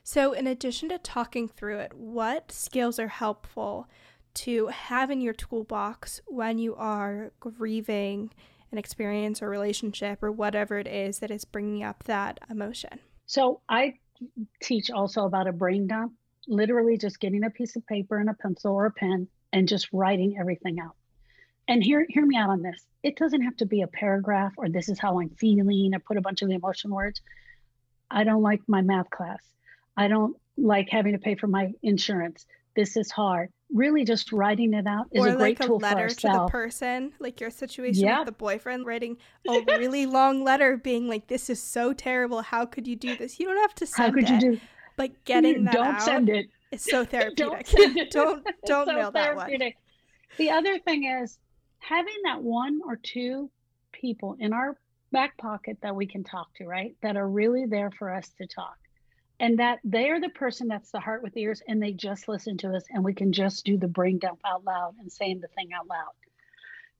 So, 0.02 0.32
in 0.32 0.46
addition 0.46 0.88
to 0.90 0.98
talking 0.98 1.48
through 1.48 1.78
it, 1.78 1.94
what 1.94 2.52
skills 2.52 2.98
are 2.98 3.08
helpful 3.08 3.88
to 4.34 4.68
have 4.68 5.10
in 5.10 5.20
your 5.20 5.32
toolbox 5.32 6.20
when 6.26 6.58
you 6.58 6.74
are 6.76 7.32
grieving 7.40 8.30
an 8.70 8.78
experience 8.78 9.42
or 9.42 9.48
relationship 9.48 10.22
or 10.22 10.30
whatever 10.30 10.78
it 10.78 10.86
is 10.86 11.18
that 11.18 11.30
is 11.30 11.44
bringing 11.44 11.82
up 11.82 12.04
that 12.04 12.38
emotion? 12.50 13.00
So, 13.26 13.60
I 13.68 13.94
teach 14.62 14.90
also 14.90 15.24
about 15.24 15.46
a 15.46 15.52
brain 15.52 15.86
dump, 15.86 16.14
literally 16.48 16.96
just 16.96 17.20
getting 17.20 17.44
a 17.44 17.50
piece 17.50 17.76
of 17.76 17.86
paper 17.86 18.18
and 18.18 18.30
a 18.30 18.34
pencil 18.34 18.72
or 18.72 18.86
a 18.86 18.90
pen 18.90 19.28
and 19.52 19.68
just 19.68 19.88
writing 19.92 20.38
everything 20.38 20.80
out 20.80 20.96
and 21.68 21.82
hear 21.82 22.06
hear 22.08 22.24
me 22.24 22.36
out 22.36 22.50
on 22.50 22.62
this. 22.62 22.86
It 23.02 23.16
doesn't 23.16 23.42
have 23.42 23.56
to 23.58 23.66
be 23.66 23.82
a 23.82 23.86
paragraph 23.86 24.52
or 24.56 24.68
this 24.68 24.88
is 24.88 24.98
how 24.98 25.20
I'm 25.20 25.30
feeling 25.30 25.94
or 25.94 25.98
put 25.98 26.16
a 26.16 26.20
bunch 26.20 26.42
of 26.42 26.48
the 26.48 26.54
emotion 26.54 26.90
words. 26.90 27.20
I 28.10 28.24
don't 28.24 28.42
like 28.42 28.62
my 28.68 28.82
math 28.82 29.10
class. 29.10 29.42
I 29.96 30.08
don't 30.08 30.36
like 30.56 30.88
having 30.90 31.12
to 31.12 31.18
pay 31.18 31.34
for 31.34 31.46
my 31.46 31.72
insurance. 31.82 32.46
This 32.74 32.96
is 32.96 33.10
hard. 33.10 33.50
Really, 33.72 34.04
just 34.04 34.32
writing 34.32 34.74
it 34.74 34.86
out 34.86 35.08
is 35.12 35.24
or 35.24 35.28
a 35.28 35.36
great 35.36 35.58
like 35.58 35.66
tool 35.66 35.78
a 35.78 35.78
letter 35.78 36.08
to 36.08 36.28
the 36.28 36.46
person, 36.46 37.12
like 37.18 37.40
your 37.40 37.50
situation 37.50 38.04
yep. 38.04 38.20
with 38.20 38.26
the 38.26 38.32
boyfriend, 38.32 38.86
writing 38.86 39.16
a 39.48 39.60
really 39.66 40.06
long 40.06 40.44
letter, 40.44 40.76
being 40.76 41.08
like, 41.08 41.26
"This 41.26 41.50
is 41.50 41.60
so 41.60 41.92
terrible. 41.92 42.42
How 42.42 42.64
could 42.64 42.86
you 42.86 42.94
do 42.94 43.16
this?" 43.16 43.40
You 43.40 43.46
don't 43.46 43.60
have 43.60 43.74
to 43.74 43.86
send 43.86 44.06
How 44.06 44.14
could 44.14 44.30
it, 44.30 44.30
you 44.30 44.52
do? 44.52 44.60
But 44.96 45.12
getting 45.24 45.64
that 45.64 45.74
don't 45.74 45.86
out 45.86 46.02
send 46.02 46.28
it. 46.28 46.46
Is 46.70 46.82
so 46.82 47.04
therapeutic. 47.04 47.66
don't 47.68 48.10
don't 48.10 48.46
don't 48.66 48.86
so 48.86 48.94
mail 48.94 49.10
that 49.10 49.36
one. 49.36 49.50
The 50.38 50.50
other 50.50 50.78
thing 50.78 51.04
is 51.04 51.38
having 51.78 52.14
that 52.24 52.42
one 52.42 52.80
or 52.86 52.96
two 52.96 53.50
people 53.92 54.36
in 54.38 54.52
our 54.52 54.76
back 55.12 55.36
pocket 55.38 55.78
that 55.82 55.94
we 55.94 56.06
can 56.06 56.24
talk 56.24 56.48
to, 56.56 56.66
right? 56.66 56.94
That 57.02 57.16
are 57.16 57.28
really 57.28 57.66
there 57.66 57.90
for 57.90 58.12
us 58.12 58.30
to 58.38 58.46
talk. 58.46 58.76
And 59.38 59.58
that 59.58 59.80
they 59.84 60.10
are 60.10 60.20
the 60.20 60.30
person 60.30 60.68
that's 60.68 60.90
the 60.90 61.00
heart 61.00 61.22
with 61.22 61.36
ears 61.36 61.62
and 61.68 61.82
they 61.82 61.92
just 61.92 62.28
listen 62.28 62.56
to 62.58 62.74
us 62.74 62.84
and 62.90 63.04
we 63.04 63.14
can 63.14 63.32
just 63.32 63.64
do 63.64 63.76
the 63.76 63.88
brain 63.88 64.18
dump 64.18 64.40
out 64.46 64.64
loud 64.64 64.94
and 64.98 65.12
saying 65.12 65.40
the 65.40 65.48
thing 65.48 65.72
out 65.74 65.86
loud. 65.86 66.12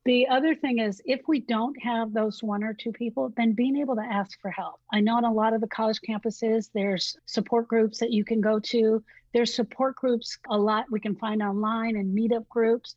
The 0.04 0.28
other 0.28 0.54
thing 0.54 0.78
is, 0.78 1.02
if 1.04 1.22
we 1.26 1.40
don't 1.40 1.82
have 1.82 2.12
those 2.12 2.42
one 2.42 2.62
or 2.62 2.74
two 2.74 2.92
people, 2.92 3.32
then 3.36 3.54
being 3.54 3.76
able 3.78 3.96
to 3.96 4.02
ask 4.02 4.40
for 4.40 4.50
help. 4.50 4.80
I 4.92 5.00
know 5.00 5.16
on 5.16 5.24
a 5.24 5.32
lot 5.32 5.52
of 5.52 5.60
the 5.60 5.66
college 5.66 6.00
campuses, 6.06 6.70
there's 6.72 7.16
support 7.26 7.66
groups 7.66 7.98
that 7.98 8.12
you 8.12 8.24
can 8.24 8.40
go 8.40 8.60
to. 8.60 9.02
There's 9.32 9.54
support 9.54 9.96
groups 9.96 10.38
a 10.48 10.56
lot 10.56 10.84
we 10.90 11.00
can 11.00 11.16
find 11.16 11.42
online 11.42 11.96
and 11.96 12.16
meetup 12.16 12.48
groups 12.48 12.94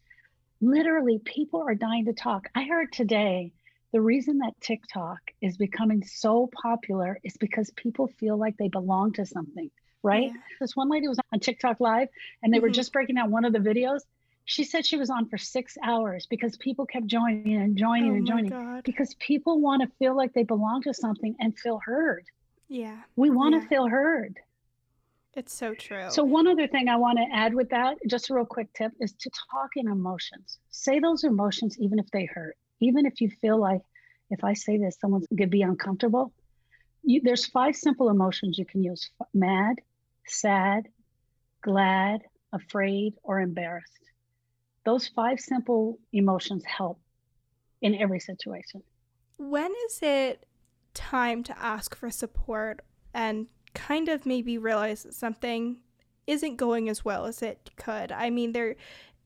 literally 0.61 1.19
people 1.19 1.61
are 1.61 1.75
dying 1.75 2.05
to 2.05 2.13
talk. 2.13 2.49
I 2.55 2.63
heard 2.63 2.91
today 2.91 3.53
the 3.91 4.01
reason 4.01 4.39
that 4.39 4.59
TikTok 4.61 5.19
is 5.41 5.57
becoming 5.57 6.03
so 6.03 6.49
popular 6.61 7.19
is 7.23 7.37
because 7.37 7.71
people 7.71 8.07
feel 8.19 8.37
like 8.37 8.57
they 8.57 8.67
belong 8.67 9.13
to 9.13 9.25
something, 9.25 9.71
right? 10.03 10.31
Yeah. 10.31 10.41
This 10.59 10.75
one 10.75 10.89
lady 10.89 11.07
was 11.07 11.19
on 11.33 11.39
TikTok 11.39 11.79
live 11.79 12.07
and 12.43 12.53
they 12.53 12.57
mm-hmm. 12.57 12.63
were 12.63 12.69
just 12.69 12.93
breaking 12.93 13.15
down 13.15 13.31
one 13.31 13.45
of 13.45 13.53
the 13.53 13.59
videos. 13.59 14.01
She 14.45 14.63
said 14.63 14.85
she 14.85 14.97
was 14.97 15.09
on 15.09 15.27
for 15.27 15.37
six 15.37 15.77
hours 15.83 16.27
because 16.27 16.57
people 16.57 16.85
kept 16.85 17.07
joining 17.07 17.55
and 17.55 17.77
joining 17.77 18.11
oh 18.11 18.15
and 18.15 18.27
joining 18.27 18.49
God. 18.49 18.83
because 18.83 19.13
people 19.15 19.59
want 19.59 19.81
to 19.81 19.87
feel 19.97 20.15
like 20.15 20.33
they 20.33 20.43
belong 20.43 20.81
to 20.83 20.93
something 20.93 21.35
and 21.39 21.57
feel 21.57 21.79
heard. 21.83 22.25
Yeah. 22.67 22.97
We 23.15 23.29
want 23.29 23.53
yeah. 23.53 23.61
to 23.61 23.67
feel 23.67 23.87
heard. 23.87 24.39
It's 25.35 25.53
so 25.53 25.75
true. 25.75 26.09
So, 26.09 26.23
one 26.23 26.47
other 26.47 26.67
thing 26.67 26.89
I 26.89 26.95
want 26.95 27.19
to 27.19 27.25
add 27.31 27.53
with 27.53 27.69
that, 27.69 27.97
just 28.07 28.29
a 28.29 28.33
real 28.33 28.45
quick 28.45 28.73
tip, 28.73 28.91
is 28.99 29.13
to 29.13 29.29
talk 29.51 29.69
in 29.75 29.87
emotions. 29.87 30.57
Say 30.71 30.99
those 30.99 31.23
emotions 31.23 31.77
even 31.79 31.99
if 31.99 32.09
they 32.11 32.25
hurt. 32.25 32.57
Even 32.79 33.05
if 33.05 33.21
you 33.21 33.29
feel 33.41 33.59
like 33.59 33.81
if 34.29 34.43
I 34.43 34.53
say 34.53 34.77
this, 34.77 34.97
someone's 34.99 35.27
going 35.27 35.49
to 35.49 35.51
be 35.51 35.63
uncomfortable. 35.63 36.31
You, 37.03 37.21
there's 37.23 37.45
five 37.45 37.75
simple 37.75 38.09
emotions 38.09 38.57
you 38.57 38.65
can 38.65 38.83
use 38.83 39.09
mad, 39.33 39.77
sad, 40.27 40.87
glad, 41.61 42.21
afraid, 42.53 43.13
or 43.23 43.39
embarrassed. 43.39 43.91
Those 44.85 45.07
five 45.07 45.39
simple 45.39 45.99
emotions 46.13 46.63
help 46.65 46.99
in 47.81 47.95
every 47.95 48.19
situation. 48.19 48.83
When 49.37 49.71
is 49.87 49.99
it 50.01 50.45
time 50.93 51.43
to 51.43 51.57
ask 51.57 51.95
for 51.95 52.09
support 52.09 52.81
and 53.13 53.47
kind 53.73 54.09
of 54.09 54.25
maybe 54.25 54.57
realize 54.57 55.03
that 55.03 55.13
something 55.13 55.77
isn't 56.27 56.57
going 56.57 56.89
as 56.89 57.05
well 57.05 57.25
as 57.25 57.41
it 57.41 57.71
could? 57.75 58.11
I 58.11 58.29
mean, 58.29 58.51
there 58.51 58.75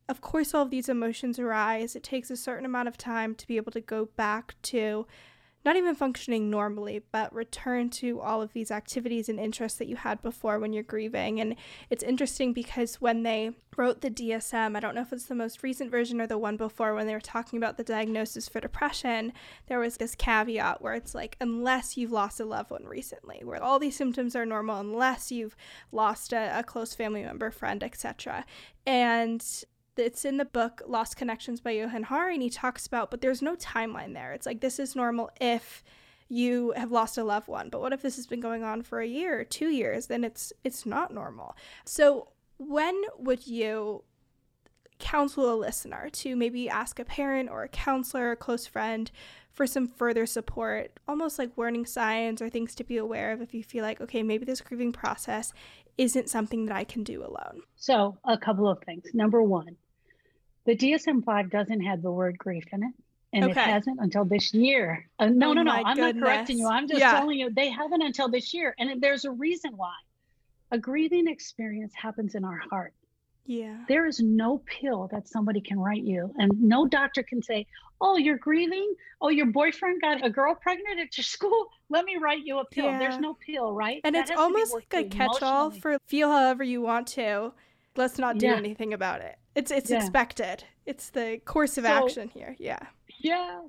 of 0.10 0.22
course 0.22 0.54
all 0.54 0.64
of 0.64 0.70
these 0.70 0.90
emotions 0.90 1.40
arise. 1.40 1.96
It 1.96 2.04
takes 2.04 2.30
a 2.30 2.38
certain 2.38 2.66
amount 2.66 2.88
of 2.88 2.98
time 2.98 3.36
to 3.36 3.48
be 3.48 3.58
able 3.58 3.72
to 3.72 3.82
go 3.82 4.10
back 4.16 4.56
to 4.64 5.06
not 5.66 5.78
even 5.78 5.96
functioning 5.96 6.50
normally, 6.50 7.02
but 7.12 7.34
return 7.34 7.90
to 7.90 8.20
all 8.20 8.42
of 8.42 8.52
these 8.52 8.70
activities 8.70 9.30
and 9.30 9.40
interests 9.40 9.80
that 9.80 9.88
you 9.88 9.96
had 9.96 10.22
before 10.22 10.60
when 10.60 10.74
you're 10.74 10.84
grieving. 10.84 11.40
And 11.40 11.56
it's 11.90 12.04
interesting 12.04 12.52
because 12.52 12.96
when 12.96 13.24
they 13.24 13.52
wrote 13.78 14.02
the 14.02 14.12
DSM, 14.12 14.76
I 14.76 14.80
don't 14.80 14.94
know 14.94 15.02
if 15.02 15.14
it's 15.14 15.26
the 15.26 15.36
most 15.36 15.64
recent 15.64 15.90
version 15.90 16.20
or 16.20 16.28
the 16.28 16.38
one 16.38 16.58
before, 16.58 16.94
when 16.94 17.08
they 17.08 17.14
were 17.14 17.22
talking 17.22 17.58
about 17.58 17.78
the 17.78 17.84
diagnosis 17.84 18.50
for 18.50 18.60
depression, 18.60 19.32
there 19.68 19.80
was 19.80 19.98
this 19.98 20.16
caveat 20.16 20.82
where 20.82 20.96
it's 20.96 21.16
like, 21.16 21.38
unless 21.40 21.96
you've 21.96 22.12
lost 22.12 22.42
a 22.42 22.46
loved 22.46 22.72
one 22.72 22.86
recently, 22.86 23.42
where 23.44 23.64
all 23.64 23.80
these 23.80 23.96
symptoms 23.96 24.36
are 24.36 24.46
normal, 24.46 24.80
unless 24.80 25.32
you've 25.32 25.56
lost 25.94 26.34
a, 26.34 26.60
a 26.60 26.64
close 26.64 26.94
family 26.94 27.24
member, 27.24 27.50
friend, 27.52 27.84
etc. 27.84 28.46
And 28.86 29.42
it's 29.96 30.26
in 30.26 30.38
the 30.38 30.46
book 30.46 30.82
Lost 30.88 31.18
Connections 31.18 31.62
by 31.62 31.72
Johann 31.72 32.04
Hari, 32.04 32.34
and 32.36 32.44
he 32.44 32.50
talks 32.50 32.88
about, 32.88 33.12
but 33.12 33.22
there's 33.22 33.42
no 33.42 33.56
timeline 33.56 34.14
there. 34.14 34.34
It's 34.34 34.46
like 34.46 34.62
this 34.62 34.80
is 34.80 34.96
normal 34.96 35.30
if 35.40 35.84
you 36.30 36.74
have 36.76 36.92
lost 36.92 37.18
a 37.18 37.24
loved 37.24 37.48
one, 37.48 37.70
but 37.70 37.82
what 37.82 37.94
if 37.94 38.02
this 38.02 38.16
has 38.16 38.26
been 38.26 38.40
going 38.40 38.64
on 38.64 38.82
for 38.82 39.02
a 39.02 39.08
year 39.08 39.40
or 39.40 39.44
two 39.44 39.70
years? 39.70 40.08
Then 40.08 40.24
it's 40.24 40.52
it's 40.64 40.86
not 40.86 41.14
normal. 41.14 41.56
So 41.86 42.30
when 42.58 43.00
would 43.20 43.46
you 43.46 44.04
counsel 45.00 45.54
a 45.54 45.56
listener 45.56 46.10
to 46.10 46.36
maybe 46.36 46.70
ask 46.70 46.98
a 46.98 47.06
parent 47.06 47.50
or 47.50 47.64
a 47.64 47.68
counselor, 47.68 48.32
a 48.32 48.36
close 48.36 48.66
friend 48.66 49.12
for 49.52 49.68
some 49.68 49.88
further 49.88 50.26
support, 50.26 50.92
almost 51.08 51.38
like 51.38 51.56
warning 51.58 51.86
signs 51.86 52.42
or 52.42 52.50
things 52.50 52.74
to 52.76 52.84
be 52.84 52.98
aware 52.98 53.32
of 53.32 53.42
if 53.42 53.54
you 53.54 53.64
feel 53.64 53.84
like, 53.84 54.02
okay, 54.02 54.24
maybe 54.24 54.46
this 54.46 54.62
grieving 54.62 54.92
process 54.92 55.54
isn't 55.98 56.30
something 56.30 56.66
that 56.66 56.76
I 56.76 56.84
can 56.84 57.04
do 57.04 57.22
alone? 57.22 57.62
So, 57.76 58.18
a 58.26 58.38
couple 58.38 58.68
of 58.68 58.80
things. 58.86 59.04
Number 59.14 59.44
one, 59.44 59.76
the 60.66 60.76
DSM 60.76 61.24
5 61.24 61.50
doesn't 61.50 61.82
have 61.82 62.02
the 62.02 62.12
word 62.12 62.38
grief 62.38 62.66
in 62.72 62.84
it. 62.84 62.94
And 63.36 63.46
okay. 63.46 63.52
it 63.52 63.68
hasn't 63.68 64.00
until 64.00 64.26
this 64.26 64.54
year. 64.54 65.10
Uh, 65.18 65.26
no, 65.26 65.50
oh 65.50 65.54
no, 65.54 65.64
no. 65.64 65.72
I'm 65.72 65.96
goodness. 65.96 66.16
not 66.16 66.24
correcting 66.24 66.60
you. 66.60 66.68
I'm 66.68 66.88
just 66.88 67.00
yeah. 67.00 67.14
telling 67.14 67.40
you 67.40 67.50
they 67.50 67.70
haven't 67.70 68.04
until 68.04 68.30
this 68.30 68.54
year. 68.54 68.76
And 68.78 69.02
there's 69.02 69.26
a 69.26 69.32
reason 69.32 69.72
why. 69.76 69.96
A 70.72 70.78
grieving 70.78 71.28
experience 71.28 71.94
happens 71.96 72.36
in 72.36 72.46
our 72.46 72.60
heart. 72.70 72.94
Yeah. 73.46 73.78
There 73.88 74.06
is 74.06 74.20
no 74.20 74.60
pill 74.60 75.10
that 75.12 75.28
somebody 75.28 75.62
can 75.62 75.80
write 75.80 76.04
you, 76.04 76.34
and 76.38 76.52
no 76.62 76.88
doctor 76.88 77.24
can 77.24 77.42
say, 77.42 77.68
Oh, 78.00 78.18
you're 78.18 78.38
grieving? 78.38 78.96
Oh, 79.22 79.30
your 79.30 79.46
boyfriend 79.46 80.02
got 80.02 80.26
a 80.26 80.30
girl 80.30 80.56
pregnant 80.56 81.00
at 81.00 81.18
your 81.18 81.24
school? 81.36 81.68
Let 81.90 82.06
me 82.06 82.18
write 82.18 82.44
you 82.44 82.60
a 82.60 82.66
pill. 82.66 82.86
Yeah. 82.86 83.00
There's 83.00 83.20
no 83.20 83.34
pill, 83.34 83.74
right? 83.74 84.02
And 84.04 84.16
that 84.16 84.30
it's 84.30 84.40
almost 84.40 84.74
like 84.74 84.94
a 84.94 85.04
catch 85.06 85.42
all 85.42 85.72
for 85.72 85.98
feel 86.08 86.30
however 86.30 86.64
you 86.64 86.82
want 86.82 87.08
to. 87.10 87.54
Let's 87.96 88.18
not 88.18 88.38
do 88.38 88.48
yeah. 88.48 88.56
anything 88.56 88.94
about 88.94 89.22
it. 89.22 89.38
It's 89.56 89.72
it's 89.72 89.90
yeah. 89.90 89.98
expected. 89.98 90.64
It's 90.86 91.10
the 91.10 91.40
course 91.46 91.78
of 91.78 91.86
so, 91.86 91.92
action 91.92 92.30
here. 92.30 92.56
Yeah. 92.60 92.80
Yeah. 93.20 93.62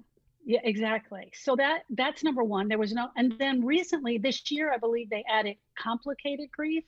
Yeah, 0.46 0.60
exactly. 0.62 1.32
So 1.34 1.56
that 1.56 1.84
that's 1.90 2.22
number 2.22 2.44
one. 2.44 2.68
There 2.68 2.78
was 2.78 2.92
no, 2.92 3.08
and 3.16 3.34
then 3.38 3.64
recently 3.64 4.18
this 4.18 4.50
year, 4.50 4.72
I 4.72 4.76
believe 4.76 5.08
they 5.08 5.24
added 5.28 5.56
complicated 5.78 6.50
grief, 6.52 6.84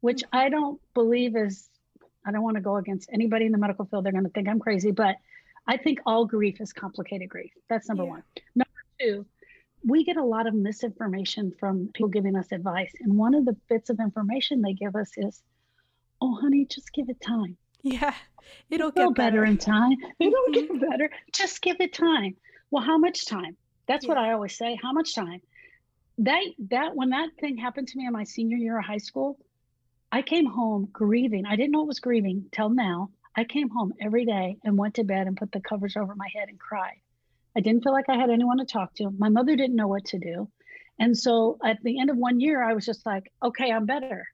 which 0.00 0.18
mm-hmm. 0.18 0.36
I 0.36 0.48
don't 0.48 0.80
believe 0.94 1.36
is. 1.36 1.68
I 2.24 2.32
don't 2.32 2.42
want 2.42 2.56
to 2.56 2.60
go 2.60 2.76
against 2.76 3.08
anybody 3.12 3.46
in 3.46 3.52
the 3.52 3.58
medical 3.58 3.86
field. 3.86 4.04
They're 4.04 4.12
going 4.12 4.24
to 4.24 4.30
think 4.30 4.46
I'm 4.46 4.60
crazy, 4.60 4.90
but 4.90 5.16
I 5.66 5.78
think 5.78 6.00
all 6.04 6.26
grief 6.26 6.60
is 6.60 6.72
complicated 6.72 7.30
grief. 7.30 7.50
That's 7.68 7.88
number 7.88 8.04
yeah. 8.04 8.10
one. 8.10 8.22
Number 8.54 8.70
two, 9.00 9.26
we 9.84 10.04
get 10.04 10.18
a 10.18 10.24
lot 10.24 10.46
of 10.46 10.52
misinformation 10.52 11.52
from 11.58 11.88
people 11.94 12.10
giving 12.10 12.36
us 12.36 12.52
advice, 12.52 12.92
and 13.00 13.16
one 13.16 13.34
of 13.34 13.44
the 13.44 13.56
bits 13.68 13.88
of 13.90 13.98
information 14.00 14.60
they 14.60 14.74
give 14.74 14.94
us 14.94 15.10
is, 15.16 15.42
"Oh, 16.20 16.34
honey, 16.40 16.66
just 16.66 16.92
give 16.92 17.08
it 17.08 17.20
time." 17.20 17.56
Yeah, 17.82 18.14
it'll, 18.68 18.88
it'll 18.88 19.10
get 19.10 19.16
better. 19.16 19.40
better 19.40 19.44
in 19.44 19.58
time. 19.58 19.96
It'll 20.18 20.32
mm-hmm. 20.32 20.78
get 20.78 20.90
better. 20.90 21.10
Just 21.32 21.62
give 21.62 21.76
it 21.80 21.92
time. 21.92 22.36
Well, 22.70 22.84
how 22.84 22.98
much 22.98 23.26
time? 23.26 23.56
That's 23.86 24.04
yeah. 24.04 24.10
what 24.10 24.18
I 24.18 24.32
always 24.32 24.56
say. 24.56 24.78
How 24.80 24.92
much 24.92 25.14
time? 25.14 25.40
That 26.18 26.42
that 26.70 26.94
when 26.94 27.10
that 27.10 27.30
thing 27.40 27.56
happened 27.56 27.88
to 27.88 27.98
me 27.98 28.06
in 28.06 28.12
my 28.12 28.24
senior 28.24 28.56
year 28.56 28.78
of 28.78 28.84
high 28.84 28.98
school, 28.98 29.38
I 30.12 30.22
came 30.22 30.46
home 30.46 30.88
grieving. 30.92 31.46
I 31.46 31.56
didn't 31.56 31.70
know 31.70 31.82
it 31.82 31.88
was 31.88 32.00
grieving 32.00 32.46
till 32.52 32.68
now. 32.68 33.10
I 33.34 33.44
came 33.44 33.70
home 33.70 33.94
every 34.00 34.24
day 34.26 34.58
and 34.64 34.76
went 34.76 34.94
to 34.94 35.04
bed 35.04 35.26
and 35.26 35.36
put 35.36 35.52
the 35.52 35.60
covers 35.60 35.96
over 35.96 36.14
my 36.14 36.28
head 36.34 36.48
and 36.48 36.58
cried. 36.58 37.00
I 37.56 37.60
didn't 37.60 37.82
feel 37.82 37.92
like 37.92 38.08
I 38.08 38.16
had 38.16 38.30
anyone 38.30 38.58
to 38.58 38.64
talk 38.64 38.94
to. 38.96 39.10
My 39.10 39.28
mother 39.28 39.56
didn't 39.56 39.76
know 39.76 39.88
what 39.88 40.04
to 40.06 40.18
do. 40.18 40.48
And 40.98 41.16
so 41.16 41.58
at 41.64 41.82
the 41.82 41.98
end 41.98 42.10
of 42.10 42.16
one 42.16 42.40
year, 42.40 42.62
I 42.62 42.74
was 42.74 42.84
just 42.84 43.06
like, 43.06 43.32
okay, 43.42 43.72
I'm 43.72 43.86
better. 43.86 44.26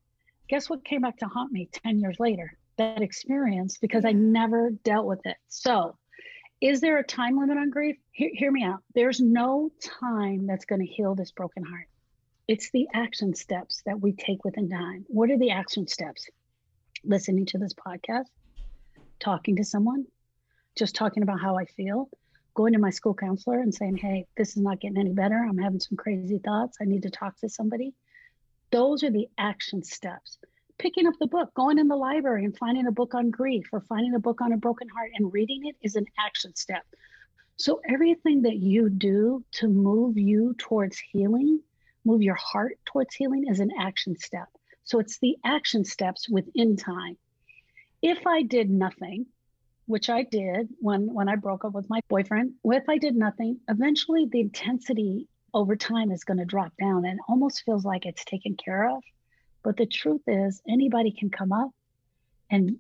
Guess 0.49 0.71
what 0.71 0.85
came 0.85 1.03
back 1.03 1.19
to 1.19 1.27
haunt 1.27 1.53
me 1.53 1.69
10 1.73 1.99
years 1.99 2.17
later? 2.19 2.57
that 2.77 3.03
experience 3.03 3.79
because 3.79 4.05
I 4.05 4.13
never 4.13 4.71
dealt 4.85 5.07
with 5.07 5.25
it. 5.25 5.37
So, 5.49 5.97
is 6.61 6.81
there 6.81 6.99
a 6.99 7.05
time 7.05 7.39
limit 7.39 7.59
on 7.59 7.71
grief? 7.71 7.97
Hear, 8.13 8.31
hear 8.33 8.51
me 8.51 8.63
out. 8.63 8.83
There's 8.95 9.21
no 9.21 9.71
time 9.81 10.47
that's 10.47 10.65
going 10.65 10.81
to 10.81 10.87
heal 10.87 11.15
this 11.15 11.31
broken 11.31 11.65
heart. 11.65 11.87
It's 12.49 12.71
the 12.71 12.89
action 12.95 13.35
steps 13.35 13.83
that 13.87 14.01
we 14.01 14.13
take 14.13 14.45
within 14.45 14.69
time. 14.69 15.05
What 15.09 15.31
are 15.31 15.39
the 15.39 15.51
action 15.51 15.87
steps? 15.87 16.29
Listening 17.05 17.47
to 17.47 17.59
this 17.59 17.75
podcast, 17.75 18.27
talking 19.21 19.57
to 19.57 19.65
someone, 19.65 20.07
just 20.77 20.95
talking 20.95 21.23
about 21.23 21.41
how 21.41 21.59
I 21.59 21.67
feel, 21.67 22.09
going 22.55 22.73
to 22.73 22.79
my 22.79 22.91
school 22.91 23.15
counselor 23.15 23.61
and 23.61 23.75
saying, 23.75 23.99
hey, 23.99 24.27
this 24.37 24.57
is 24.57 24.63
not 24.63 24.81
getting 24.81 24.99
any 24.99 25.13
better. 25.13 25.37
I'm 25.37 25.59
having 25.59 25.81
some 25.81 25.97
crazy 25.97 26.39
thoughts. 26.39 26.79
I 26.81 26.85
need 26.85 27.03
to 27.03 27.11
talk 27.11 27.39
to 27.41 27.49
somebody. 27.49 27.93
Those 28.71 29.03
are 29.05 29.11
the 29.11 29.29
action 29.39 29.83
steps 29.83 30.39
picking 30.79 31.07
up 31.07 31.15
the 31.19 31.27
book, 31.27 31.53
going 31.55 31.79
in 31.79 31.89
the 31.89 31.97
library 31.97 32.45
and 32.45 32.57
finding 32.57 32.87
a 32.87 32.93
book 32.93 33.15
on 33.15 33.31
grief 33.31 33.67
or 33.73 33.81
finding 33.81 34.15
a 34.15 34.21
book 34.21 34.41
on 34.41 34.53
a 34.53 34.57
broken 34.57 34.89
heart 34.89 35.11
and 35.15 35.33
reading 35.33 35.67
it 35.67 35.77
is 35.83 35.97
an 35.97 36.07
action 36.19 36.55
step. 36.55 36.85
So 37.57 37.81
everything 37.89 38.43
that 38.43 38.57
you 38.57 38.91
do 38.91 39.45
to 39.53 39.69
move 39.69 40.19
you 40.19 40.55
towards 40.59 40.99
healing, 40.99 41.61
move 42.05 42.23
your 42.23 42.35
heart 42.35 42.79
towards 42.85 43.15
healing 43.15 43.47
is 43.49 43.61
an 43.61 43.71
action 43.81 44.17
step. 44.19 44.49
So 44.85 44.99
it's 44.99 45.19
the 45.19 45.37
action 45.45 45.85
steps 45.85 46.29
within 46.29 46.77
time. 46.77 47.17
If 48.03 48.27
I 48.27 48.43
did 48.43 48.71
nothing, 48.71 49.27
which 49.87 50.11
I 50.11 50.25
did 50.25 50.69
when 50.81 51.15
when 51.15 51.29
I 51.29 51.37
broke 51.37 51.65
up 51.65 51.73
with 51.73 51.89
my 51.89 52.01
boyfriend, 52.09 52.55
if 52.65 52.89
I 52.89 52.99
did 52.99 53.17
nothing, 53.17 53.61
eventually 53.69 54.27
the 54.27 54.41
intensity 54.41 55.29
over 55.57 55.75
time 55.75 56.13
is 56.13 56.23
going 56.23 56.37
to 56.37 56.45
drop 56.45 56.71
down 56.79 57.07
and 57.07 57.19
almost 57.29 57.65
feels 57.65 57.83
like 57.83 58.05
it's 58.05 58.27
taken 58.27 58.55
care 58.63 58.91
of. 58.91 59.03
But 59.65 59.79
the 59.79 59.87
truth 59.87 60.21
is, 60.27 60.61
anybody 60.69 61.11
can 61.11 61.31
come 61.31 61.51
up 61.51 61.71
and 62.51 62.77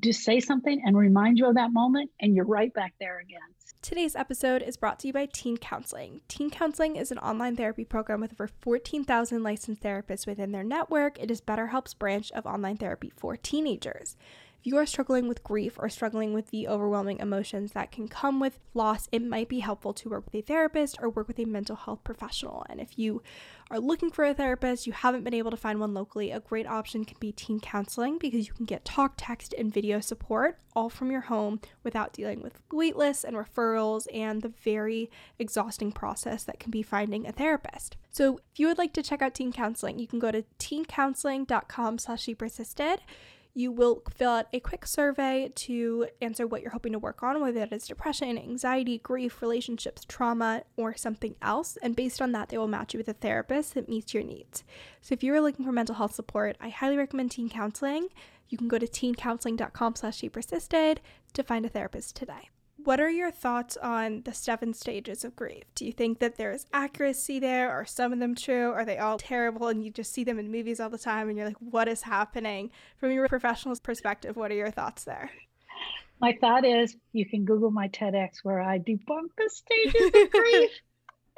just 0.00 0.24
say 0.24 0.40
something 0.40 0.82
and 0.84 0.98
remind 0.98 1.38
you 1.38 1.46
of 1.46 1.54
that 1.54 1.72
moment, 1.72 2.10
and 2.20 2.34
you're 2.34 2.44
right 2.44 2.74
back 2.74 2.92
there 2.98 3.20
again. 3.20 3.38
Today's 3.82 4.16
episode 4.16 4.62
is 4.62 4.76
brought 4.76 4.98
to 4.98 5.06
you 5.06 5.12
by 5.12 5.26
Teen 5.26 5.56
Counseling. 5.56 6.20
Teen 6.26 6.50
Counseling 6.50 6.96
is 6.96 7.12
an 7.12 7.18
online 7.18 7.54
therapy 7.54 7.84
program 7.84 8.20
with 8.20 8.32
over 8.32 8.48
14,000 8.48 9.42
licensed 9.44 9.80
therapists 9.80 10.26
within 10.26 10.50
their 10.50 10.64
network. 10.64 11.22
It 11.22 11.30
is 11.30 11.40
BetterHelp's 11.40 11.94
branch 11.94 12.32
of 12.32 12.44
online 12.46 12.78
therapy 12.78 13.12
for 13.16 13.36
teenagers. 13.36 14.16
If 14.60 14.66
you 14.66 14.76
are 14.76 14.86
struggling 14.86 15.28
with 15.28 15.44
grief 15.44 15.78
or 15.78 15.88
struggling 15.88 16.34
with 16.34 16.48
the 16.48 16.66
overwhelming 16.66 17.20
emotions 17.20 17.72
that 17.72 17.92
can 17.92 18.08
come 18.08 18.40
with 18.40 18.58
loss, 18.74 19.08
it 19.12 19.22
might 19.22 19.48
be 19.48 19.60
helpful 19.60 19.92
to 19.94 20.08
work 20.08 20.24
with 20.24 20.34
a 20.34 20.44
therapist 20.44 20.96
or 21.00 21.10
work 21.10 21.28
with 21.28 21.38
a 21.38 21.44
mental 21.44 21.76
health 21.76 22.02
professional. 22.02 22.66
And 22.68 22.80
if 22.80 22.98
you 22.98 23.22
are 23.70 23.78
looking 23.78 24.10
for 24.10 24.24
a 24.24 24.34
therapist, 24.34 24.84
you 24.84 24.92
haven't 24.92 25.22
been 25.22 25.32
able 25.32 25.52
to 25.52 25.56
find 25.56 25.78
one 25.78 25.94
locally, 25.94 26.32
a 26.32 26.40
great 26.40 26.66
option 26.66 27.04
can 27.04 27.18
be 27.20 27.30
teen 27.30 27.60
counseling 27.60 28.18
because 28.18 28.48
you 28.48 28.52
can 28.52 28.64
get 28.64 28.84
talk, 28.84 29.14
text, 29.16 29.54
and 29.56 29.72
video 29.72 30.00
support 30.00 30.58
all 30.74 30.88
from 30.88 31.12
your 31.12 31.22
home 31.22 31.60
without 31.84 32.12
dealing 32.12 32.42
with 32.42 32.60
waitlists 32.70 33.22
and 33.22 33.36
referrals 33.36 34.06
and 34.12 34.42
the 34.42 34.48
very 34.48 35.08
exhausting 35.38 35.92
process 35.92 36.42
that 36.42 36.58
can 36.58 36.72
be 36.72 36.82
finding 36.82 37.26
a 37.26 37.32
therapist. 37.32 37.96
So 38.10 38.40
if 38.52 38.58
you 38.58 38.66
would 38.66 38.78
like 38.78 38.92
to 38.94 39.02
check 39.02 39.22
out 39.22 39.34
teen 39.34 39.52
counseling, 39.52 40.00
you 40.00 40.08
can 40.08 40.18
go 40.18 40.32
to 40.32 40.44
teencounseling.com 40.58 41.98
slash 41.98 42.28
persisted 42.36 43.00
You 43.54 43.72
will 43.72 44.02
fill 44.14 44.30
out 44.30 44.46
a 44.52 44.60
quick 44.60 44.86
survey 44.86 45.50
to 45.54 46.06
answer 46.22 46.46
what 46.46 46.62
you're 46.62 46.70
hoping 46.70 46.92
to 46.92 46.98
work 46.98 47.22
on, 47.22 47.40
whether 47.40 47.58
that 47.60 47.72
is 47.72 47.88
depression, 47.88 48.38
anxiety, 48.38 48.98
grief, 48.98 49.42
relationships, 49.42 50.04
trauma, 50.06 50.62
or 50.76 50.96
something 50.96 51.34
else. 51.42 51.76
And 51.82 51.96
based 51.96 52.22
on 52.22 52.32
that, 52.32 52.50
they 52.50 52.58
will 52.58 52.68
match 52.68 52.94
you 52.94 52.98
with 52.98 53.08
a 53.08 53.14
therapist 53.14 53.74
that 53.74 53.88
meets 53.88 54.14
your 54.14 54.22
needs. 54.22 54.64
So 55.00 55.12
if 55.12 55.22
you 55.22 55.34
are 55.34 55.40
looking 55.40 55.64
for 55.64 55.72
mental 55.72 55.96
health 55.96 56.14
support, 56.14 56.56
I 56.60 56.68
highly 56.68 56.96
recommend 56.96 57.32
teen 57.32 57.48
counseling. 57.48 58.08
You 58.48 58.58
can 58.58 58.68
go 58.68 58.78
to 58.78 58.86
teencounseling.com 58.86 59.96
slash 59.96 60.22
persisted 60.32 61.00
to 61.32 61.42
find 61.42 61.66
a 61.66 61.68
therapist 61.68 62.16
today. 62.16 62.50
What 62.84 63.00
are 63.00 63.10
your 63.10 63.32
thoughts 63.32 63.76
on 63.76 64.22
the 64.24 64.32
seven 64.32 64.72
stages 64.72 65.24
of 65.24 65.34
grief? 65.34 65.64
Do 65.74 65.84
you 65.84 65.92
think 65.92 66.20
that 66.20 66.36
there 66.36 66.52
is 66.52 66.66
accuracy 66.72 67.40
there? 67.40 67.70
Are 67.70 67.84
some 67.84 68.12
of 68.12 68.20
them 68.20 68.36
true? 68.36 68.70
Are 68.70 68.84
they 68.84 68.98
all 68.98 69.18
terrible 69.18 69.68
and 69.68 69.84
you 69.84 69.90
just 69.90 70.12
see 70.12 70.22
them 70.22 70.38
in 70.38 70.50
movies 70.50 70.78
all 70.78 70.88
the 70.88 70.96
time 70.96 71.28
and 71.28 71.36
you're 71.36 71.46
like, 71.46 71.56
what 71.58 71.88
is 71.88 72.02
happening? 72.02 72.70
From 72.98 73.10
your 73.10 73.28
professional 73.28 73.76
perspective, 73.76 74.36
what 74.36 74.52
are 74.52 74.54
your 74.54 74.70
thoughts 74.70 75.04
there? 75.04 75.30
My 76.20 76.36
thought 76.40 76.64
is 76.64 76.96
you 77.12 77.26
can 77.26 77.44
Google 77.44 77.70
my 77.70 77.88
TEDx 77.88 78.38
where 78.44 78.60
I 78.60 78.78
debunk 78.78 79.30
the 79.36 79.50
stages 79.50 80.10
of 80.14 80.30
grief. 80.30 80.70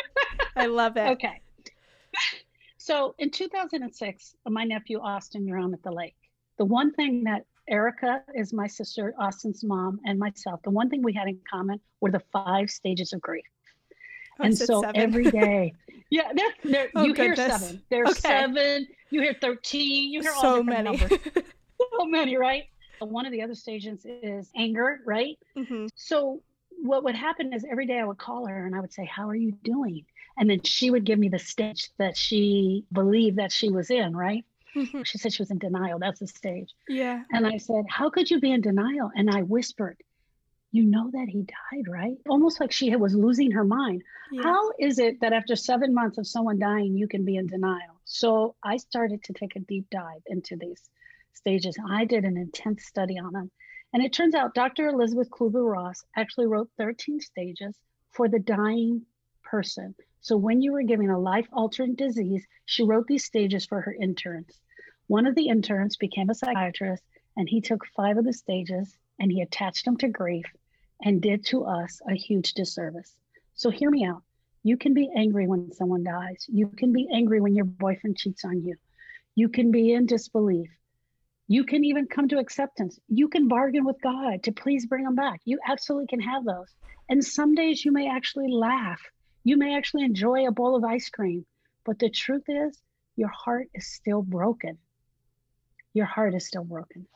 I 0.56 0.66
love 0.66 0.96
it. 0.96 1.10
Okay. 1.10 1.40
So 2.76 3.14
in 3.18 3.30
2006, 3.30 4.36
my 4.46 4.64
nephew 4.64 5.00
Austin, 5.00 5.46
you're 5.46 5.58
on 5.58 5.72
at 5.74 5.82
the 5.82 5.92
lake. 5.92 6.16
The 6.58 6.64
one 6.64 6.92
thing 6.92 7.24
that 7.24 7.46
Erica 7.68 8.22
is 8.34 8.52
my 8.52 8.66
sister, 8.66 9.14
Austin's 9.18 9.62
mom, 9.62 10.00
and 10.04 10.18
myself. 10.18 10.60
The 10.62 10.70
one 10.70 10.90
thing 10.90 11.02
we 11.02 11.12
had 11.12 11.28
in 11.28 11.38
common 11.48 11.80
were 12.00 12.10
the 12.10 12.22
five 12.32 12.70
stages 12.70 13.12
of 13.12 13.20
grief. 13.20 13.44
Oh, 14.38 14.44
and 14.44 14.56
so 14.56 14.80
seven. 14.82 14.96
every 14.96 15.24
day, 15.30 15.74
yeah, 16.10 16.32
they're, 16.34 16.54
they're, 16.64 16.90
oh, 16.94 17.04
you 17.04 17.14
goodness. 17.14 17.38
hear 17.38 17.58
seven. 17.58 17.82
There's 17.90 18.10
okay. 18.10 18.20
seven. 18.20 18.88
You 19.10 19.20
hear 19.20 19.36
thirteen. 19.40 20.12
You 20.12 20.22
hear 20.22 20.32
all 20.32 20.40
so 20.40 20.62
many. 20.62 20.82
numbers. 20.82 21.18
so 21.98 22.04
many, 22.06 22.36
right? 22.36 22.64
One 23.00 23.26
of 23.26 23.32
the 23.32 23.42
other 23.42 23.54
stages 23.54 24.04
is 24.04 24.50
anger, 24.56 25.00
right? 25.06 25.38
Mm-hmm. 25.56 25.86
So 25.94 26.42
what 26.82 27.04
would 27.04 27.14
happen 27.14 27.52
is 27.52 27.64
every 27.70 27.86
day 27.86 27.98
I 27.98 28.04
would 28.04 28.18
call 28.18 28.46
her 28.46 28.66
and 28.66 28.74
I 28.74 28.80
would 28.80 28.92
say, 28.92 29.04
"How 29.04 29.28
are 29.28 29.36
you 29.36 29.52
doing?" 29.62 30.04
And 30.38 30.48
then 30.48 30.62
she 30.62 30.90
would 30.90 31.04
give 31.04 31.18
me 31.18 31.28
the 31.28 31.38
stage 31.38 31.90
that 31.98 32.16
she 32.16 32.84
believed 32.92 33.36
that 33.36 33.52
she 33.52 33.68
was 33.68 33.90
in, 33.90 34.16
right? 34.16 34.44
Mm-hmm. 34.76 35.02
She 35.02 35.18
said 35.18 35.32
she 35.32 35.42
was 35.42 35.50
in 35.50 35.58
denial. 35.58 35.98
That's 35.98 36.20
the 36.20 36.26
stage. 36.26 36.74
Yeah. 36.88 37.22
And 37.32 37.46
I 37.46 37.56
said, 37.56 37.84
How 37.88 38.10
could 38.10 38.30
you 38.30 38.40
be 38.40 38.52
in 38.52 38.60
denial? 38.60 39.10
And 39.14 39.30
I 39.30 39.42
whispered, 39.42 39.96
You 40.72 40.84
know 40.84 41.10
that 41.12 41.28
he 41.28 41.42
died, 41.42 41.88
right? 41.88 42.16
Almost 42.28 42.60
like 42.60 42.72
she 42.72 42.94
was 42.96 43.14
losing 43.14 43.50
her 43.52 43.64
mind. 43.64 44.02
Yeah. 44.32 44.42
How 44.42 44.72
is 44.78 44.98
it 44.98 45.20
that 45.20 45.32
after 45.32 45.56
seven 45.56 45.92
months 45.94 46.18
of 46.18 46.26
someone 46.26 46.58
dying, 46.58 46.96
you 46.96 47.08
can 47.08 47.24
be 47.24 47.36
in 47.36 47.46
denial? 47.46 48.00
So 48.04 48.54
I 48.62 48.76
started 48.76 49.24
to 49.24 49.32
take 49.32 49.56
a 49.56 49.60
deep 49.60 49.88
dive 49.90 50.22
into 50.26 50.56
these 50.56 50.90
stages. 51.34 51.76
I 51.88 52.04
did 52.04 52.24
an 52.24 52.36
intense 52.36 52.84
study 52.84 53.18
on 53.18 53.32
them. 53.32 53.50
And 53.92 54.02
it 54.04 54.12
turns 54.12 54.34
out 54.34 54.54
Dr. 54.54 54.88
Elisabeth 54.88 55.30
Kubler 55.30 55.68
Ross 55.68 56.04
actually 56.16 56.46
wrote 56.46 56.70
13 56.78 57.20
stages 57.20 57.74
for 58.12 58.28
the 58.28 58.38
dying 58.38 59.02
person. 59.42 59.94
So 60.22 60.36
when 60.36 60.60
you 60.60 60.72
were 60.72 60.82
giving 60.82 61.10
a 61.10 61.18
life 61.18 61.48
altering 61.52 61.94
disease, 61.94 62.46
she 62.66 62.82
wrote 62.82 63.06
these 63.06 63.24
stages 63.24 63.64
for 63.64 63.80
her 63.80 63.94
interns. 63.94 64.60
One 65.06 65.26
of 65.26 65.34
the 65.34 65.48
interns 65.48 65.96
became 65.96 66.28
a 66.30 66.34
psychiatrist 66.34 67.02
and 67.36 67.48
he 67.48 67.60
took 67.60 67.86
five 67.96 68.18
of 68.18 68.24
the 68.24 68.32
stages 68.32 68.96
and 69.18 69.32
he 69.32 69.40
attached 69.40 69.84
them 69.84 69.96
to 69.98 70.08
grief 70.08 70.44
and 71.02 71.22
did 71.22 71.44
to 71.46 71.64
us 71.64 72.00
a 72.06 72.14
huge 72.14 72.52
disservice. 72.52 73.16
So 73.54 73.70
hear 73.70 73.90
me 73.90 74.04
out. 74.04 74.22
You 74.62 74.76
can 74.76 74.92
be 74.92 75.10
angry 75.16 75.46
when 75.46 75.72
someone 75.72 76.04
dies. 76.04 76.44
You 76.48 76.66
can 76.68 76.92
be 76.92 77.08
angry 77.10 77.40
when 77.40 77.54
your 77.54 77.64
boyfriend 77.64 78.18
cheats 78.18 78.44
on 78.44 78.62
you. 78.62 78.76
You 79.34 79.48
can 79.48 79.70
be 79.70 79.92
in 79.92 80.04
disbelief. 80.04 80.70
You 81.48 81.64
can 81.64 81.84
even 81.84 82.06
come 82.06 82.28
to 82.28 82.38
acceptance. 82.38 82.98
You 83.08 83.28
can 83.28 83.48
bargain 83.48 83.84
with 83.84 84.00
God 84.02 84.42
to 84.44 84.52
please 84.52 84.86
bring 84.86 85.04
them 85.04 85.14
back. 85.14 85.40
You 85.44 85.58
absolutely 85.66 86.08
can 86.08 86.20
have 86.20 86.44
those. 86.44 86.74
And 87.08 87.24
some 87.24 87.54
days 87.54 87.84
you 87.84 87.90
may 87.90 88.08
actually 88.08 88.52
laugh 88.52 89.00
you 89.44 89.56
may 89.56 89.76
actually 89.76 90.04
enjoy 90.04 90.46
a 90.46 90.52
bowl 90.52 90.76
of 90.76 90.84
ice 90.84 91.08
cream, 91.08 91.46
but 91.84 91.98
the 91.98 92.10
truth 92.10 92.44
is, 92.48 92.80
your 93.16 93.30
heart 93.30 93.68
is 93.74 93.86
still 93.86 94.22
broken. 94.22 94.78
Your 95.94 96.06
heart 96.06 96.34
is 96.34 96.46
still 96.46 96.64
broken. 96.64 97.06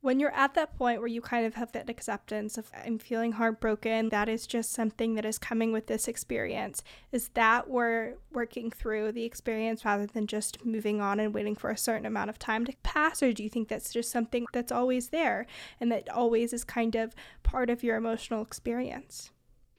When 0.00 0.20
you're 0.20 0.34
at 0.34 0.54
that 0.54 0.76
point 0.76 1.00
where 1.00 1.08
you 1.08 1.20
kind 1.20 1.44
of 1.44 1.54
have 1.56 1.72
that 1.72 1.90
acceptance 1.90 2.56
of 2.56 2.70
I'm 2.72 3.00
feeling 3.00 3.32
heartbroken, 3.32 4.10
that 4.10 4.28
is 4.28 4.46
just 4.46 4.72
something 4.72 5.16
that 5.16 5.24
is 5.24 5.40
coming 5.40 5.72
with 5.72 5.88
this 5.88 6.06
experience. 6.06 6.84
Is 7.10 7.30
that 7.30 7.68
we're 7.68 8.14
working 8.32 8.70
through 8.70 9.10
the 9.10 9.24
experience 9.24 9.84
rather 9.84 10.06
than 10.06 10.28
just 10.28 10.64
moving 10.64 11.00
on 11.00 11.18
and 11.18 11.34
waiting 11.34 11.56
for 11.56 11.70
a 11.70 11.76
certain 11.76 12.06
amount 12.06 12.30
of 12.30 12.38
time 12.38 12.64
to 12.66 12.76
pass? 12.84 13.24
Or 13.24 13.32
do 13.32 13.42
you 13.42 13.48
think 13.48 13.66
that's 13.66 13.92
just 13.92 14.12
something 14.12 14.46
that's 14.52 14.70
always 14.70 15.08
there 15.08 15.46
and 15.80 15.90
that 15.90 16.08
always 16.10 16.52
is 16.52 16.62
kind 16.62 16.94
of 16.94 17.16
part 17.42 17.68
of 17.68 17.82
your 17.82 17.96
emotional 17.96 18.42
experience? 18.42 19.32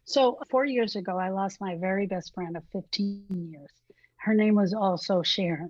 So, 0.09 0.39
four 0.49 0.65
years 0.65 0.95
ago, 0.95 1.19
I 1.19 1.29
lost 1.29 1.61
my 1.61 1.75
very 1.75 2.07
best 2.07 2.33
friend 2.33 2.57
of 2.57 2.63
15 2.73 3.25
years. 3.51 3.69
Her 4.15 4.33
name 4.33 4.55
was 4.55 4.73
also 4.73 5.21
Sharon. 5.21 5.69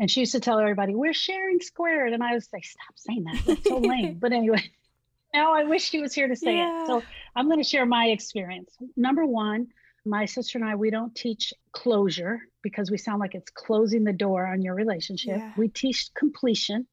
And 0.00 0.10
she 0.10 0.18
used 0.18 0.32
to 0.32 0.40
tell 0.40 0.58
everybody, 0.58 0.96
We're 0.96 1.12
Sharon 1.12 1.60
squared. 1.60 2.12
And 2.12 2.24
I 2.24 2.34
was 2.34 2.48
like, 2.52 2.64
Stop 2.64 2.94
saying 2.96 3.22
that. 3.22 3.40
That's 3.46 3.68
so 3.68 3.78
lame. 3.78 4.18
but 4.18 4.32
anyway, 4.32 4.68
now 5.34 5.54
I 5.54 5.62
wish 5.62 5.88
she 5.88 6.00
was 6.00 6.12
here 6.12 6.26
to 6.26 6.34
say 6.34 6.56
yeah. 6.56 6.82
it. 6.82 6.86
So, 6.88 7.04
I'm 7.36 7.46
going 7.46 7.62
to 7.62 7.68
share 7.68 7.86
my 7.86 8.06
experience. 8.06 8.76
Number 8.96 9.24
one, 9.24 9.68
my 10.04 10.24
sister 10.24 10.58
and 10.58 10.66
I, 10.66 10.74
we 10.74 10.90
don't 10.90 11.14
teach 11.14 11.54
closure 11.70 12.40
because 12.62 12.90
we 12.90 12.98
sound 12.98 13.20
like 13.20 13.36
it's 13.36 13.52
closing 13.52 14.02
the 14.02 14.12
door 14.12 14.44
on 14.44 14.62
your 14.62 14.74
relationship. 14.74 15.36
Yeah. 15.38 15.52
We 15.56 15.68
teach 15.68 16.12
completion. 16.14 16.88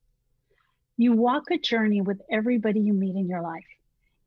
You 0.98 1.14
walk 1.14 1.50
a 1.50 1.58
journey 1.58 2.02
with 2.02 2.22
everybody 2.32 2.80
you 2.80 2.94
meet 2.94 3.16
in 3.16 3.28
your 3.28 3.42
life 3.42 3.66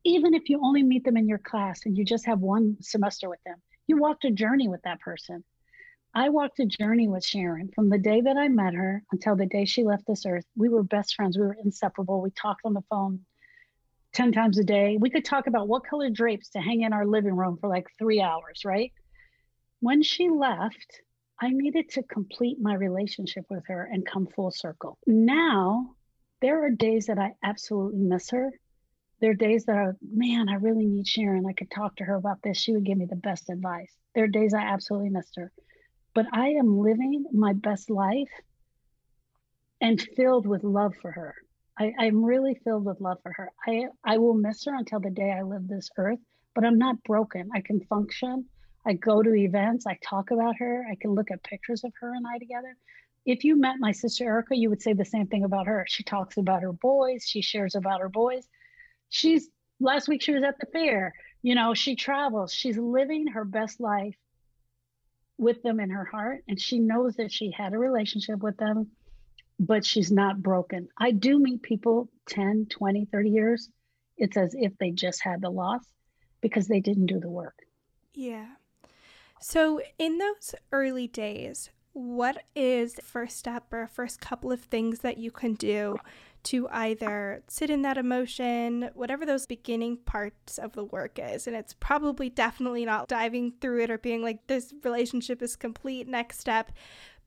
even 0.03 0.33
if 0.33 0.49
you 0.49 0.59
only 0.63 0.83
meet 0.83 1.03
them 1.03 1.17
in 1.17 1.27
your 1.27 1.37
class 1.37 1.85
and 1.85 1.97
you 1.97 2.03
just 2.03 2.25
have 2.25 2.39
one 2.39 2.77
semester 2.81 3.29
with 3.29 3.41
them, 3.45 3.61
you 3.87 3.97
walked 3.97 4.25
a 4.25 4.31
journey 4.31 4.67
with 4.67 4.81
that 4.83 4.99
person. 4.99 5.43
I 6.13 6.29
walked 6.29 6.59
a 6.59 6.65
journey 6.65 7.07
with 7.07 7.25
Sharon 7.25 7.69
from 7.73 7.89
the 7.89 7.97
day 7.97 8.21
that 8.21 8.37
I 8.37 8.47
met 8.47 8.75
her 8.75 9.03
until 9.11 9.35
the 9.35 9.47
day 9.47 9.65
she 9.65 9.83
left 9.83 10.05
this 10.05 10.25
earth. 10.25 10.45
We 10.55 10.69
were 10.69 10.83
best 10.83 11.15
friends. 11.15 11.37
We 11.37 11.45
were 11.45 11.57
inseparable. 11.63 12.21
We 12.21 12.29
talked 12.31 12.61
on 12.65 12.73
the 12.73 12.83
phone 12.89 13.21
10 14.13 14.31
times 14.31 14.59
a 14.59 14.63
day. 14.63 14.97
We 14.99 15.09
could 15.09 15.25
talk 15.25 15.47
about 15.47 15.67
what 15.67 15.85
color 15.85 16.09
drapes 16.11 16.49
to 16.49 16.59
hang 16.59 16.81
in 16.81 16.93
our 16.93 17.05
living 17.05 17.35
room 17.35 17.57
for 17.59 17.67
like 17.67 17.87
three 17.97 18.21
hours, 18.21 18.61
right? 18.63 18.93
When 19.79 20.03
she 20.03 20.29
left, 20.29 21.01
I 21.41 21.49
needed 21.49 21.89
to 21.91 22.03
complete 22.03 22.57
my 22.61 22.75
relationship 22.75 23.45
with 23.49 23.63
her 23.67 23.89
and 23.91 24.05
come 24.05 24.27
full 24.27 24.51
circle. 24.51 24.99
Now, 25.07 25.95
there 26.41 26.63
are 26.63 26.69
days 26.69 27.07
that 27.07 27.17
I 27.17 27.31
absolutely 27.43 28.01
miss 28.01 28.29
her 28.29 28.51
there 29.23 29.31
are 29.31 29.35
days 29.35 29.63
that 29.63 29.77
are, 29.77 29.95
man, 30.01 30.49
I 30.49 30.55
really 30.55 30.85
need 30.85 31.07
Sharon. 31.07 31.45
I 31.45 31.53
could 31.53 31.71
talk 31.71 31.95
to 31.95 32.03
her 32.03 32.15
about 32.15 32.41
this. 32.43 32.57
She 32.57 32.73
would 32.73 32.83
give 32.83 32.97
me 32.97 33.05
the 33.05 33.15
best 33.15 33.49
advice. 33.49 33.89
There 34.13 34.25
are 34.25 34.27
days 34.27 34.53
I 34.53 34.63
absolutely 34.63 35.11
missed 35.11 35.37
her. 35.37 35.49
But 36.13 36.25
I 36.33 36.49
am 36.49 36.77
living 36.77 37.23
my 37.31 37.53
best 37.53 37.89
life 37.89 38.27
and 39.79 40.01
filled 40.17 40.45
with 40.45 40.65
love 40.65 40.93
for 41.01 41.09
her. 41.09 41.35
I, 41.79 41.93
I'm 41.97 42.21
really 42.21 42.59
filled 42.65 42.83
with 42.83 42.99
love 42.99 43.19
for 43.23 43.31
her. 43.31 43.49
I, 43.65 43.85
I 44.03 44.17
will 44.17 44.33
miss 44.33 44.65
her 44.65 44.75
until 44.75 44.99
the 44.99 45.09
day 45.09 45.31
I 45.31 45.43
leave 45.43 45.69
this 45.69 45.89
earth, 45.97 46.19
but 46.53 46.65
I'm 46.65 46.77
not 46.77 47.01
broken. 47.03 47.49
I 47.55 47.61
can 47.61 47.79
function. 47.79 48.43
I 48.85 48.91
go 48.91 49.23
to 49.23 49.33
events. 49.33 49.87
I 49.87 49.97
talk 50.03 50.31
about 50.31 50.57
her. 50.57 50.85
I 50.91 50.95
can 50.95 51.11
look 51.11 51.31
at 51.31 51.41
pictures 51.43 51.85
of 51.85 51.93
her 52.01 52.13
and 52.13 52.27
I 52.27 52.39
together. 52.39 52.75
If 53.25 53.45
you 53.45 53.57
met 53.57 53.75
my 53.79 53.93
sister 53.93 54.25
Erica, 54.25 54.57
you 54.57 54.69
would 54.69 54.81
say 54.81 54.91
the 54.91 55.05
same 55.05 55.27
thing 55.27 55.45
about 55.45 55.67
her. 55.67 55.85
She 55.87 56.03
talks 56.03 56.35
about 56.35 56.61
her 56.61 56.73
boys. 56.73 57.23
She 57.25 57.41
shares 57.41 57.75
about 57.75 58.01
her 58.01 58.09
boys 58.09 58.49
she's 59.13 59.47
last 59.79 60.07
week 60.07 60.21
she 60.21 60.33
was 60.33 60.43
at 60.43 60.59
the 60.59 60.65
fair. 60.65 61.13
You 61.41 61.55
know 61.55 61.73
she 61.73 61.95
travels. 61.95 62.53
She's 62.53 62.77
living 62.77 63.27
her 63.27 63.45
best 63.45 63.79
life 63.79 64.15
with 65.37 65.61
them 65.61 65.79
in 65.79 65.89
her 65.91 66.05
heart 66.05 66.43
and 66.47 66.59
she 66.59 66.79
knows 66.79 67.15
that 67.15 67.31
she 67.31 67.51
had 67.51 67.73
a 67.73 67.77
relationship 67.77 68.39
with 68.39 68.57
them 68.57 68.91
but 69.59 69.85
she's 69.85 70.11
not 70.11 70.41
broken. 70.41 70.87
I 70.97 71.11
do 71.11 71.39
meet 71.39 71.61
people 71.61 72.09
10 72.27 72.67
20 72.69 73.05
30 73.05 73.29
years. 73.29 73.69
It's 74.17 74.35
as 74.35 74.55
if 74.57 74.77
they 74.77 74.91
just 74.91 75.21
had 75.23 75.41
the 75.41 75.49
loss 75.49 75.83
because 76.41 76.67
they 76.67 76.79
didn't 76.79 77.05
do 77.05 77.19
the 77.19 77.29
work. 77.29 77.55
Yeah. 78.13 78.47
So 79.41 79.81
in 79.99 80.17
those 80.17 80.55
early 80.71 81.07
days 81.07 81.69
what 81.93 82.43
is 82.55 82.95
first 83.01 83.37
step 83.37 83.71
or 83.71 83.87
first 83.87 84.19
couple 84.19 84.51
of 84.51 84.59
things 84.61 84.99
that 84.99 85.17
you 85.17 85.31
can 85.31 85.53
do 85.53 85.97
to 86.43 86.67
either 86.69 87.41
sit 87.47 87.69
in 87.69 87.83
that 87.83 87.97
emotion, 87.97 88.89
whatever 88.95 89.25
those 89.25 89.45
beginning 89.45 89.97
parts 89.97 90.57
of 90.57 90.73
the 90.73 90.83
work 90.83 91.17
is. 91.17 91.47
And 91.47 91.55
it's 91.55 91.73
probably 91.79 92.29
definitely 92.29 92.83
not 92.83 93.07
diving 93.07 93.53
through 93.61 93.83
it 93.83 93.91
or 93.91 93.97
being 93.97 94.21
like, 94.21 94.45
this 94.47 94.73
relationship 94.83 95.41
is 95.41 95.55
complete, 95.55 96.07
next 96.07 96.39
step. 96.39 96.71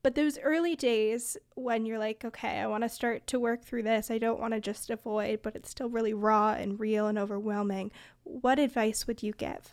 But 0.03 0.15
those 0.15 0.39
early 0.39 0.77
days 0.77 1.37
when 1.55 1.87
you're 1.87 1.99
like, 1.99 2.25
okay, 2.25 2.61
I 2.61 2.67
want 2.67 2.83
to 2.83 2.89
start 2.89 3.27
to 3.29 3.41
work 3.41 3.65
through 3.65 3.85
this, 3.85 4.11
I 4.11 4.19
don't 4.19 4.39
want 4.39 4.53
to 4.53 4.61
just 4.61 4.91
avoid, 4.91 5.41
but 5.43 5.57
it's 5.57 5.71
still 5.71 5.89
really 5.89 6.15
raw 6.15 6.53
and 6.53 6.79
real 6.79 7.07
and 7.07 7.19
overwhelming, 7.19 7.91
what 8.23 8.59
advice 8.59 9.07
would 9.07 9.23
you 9.23 9.33
give? 9.33 9.73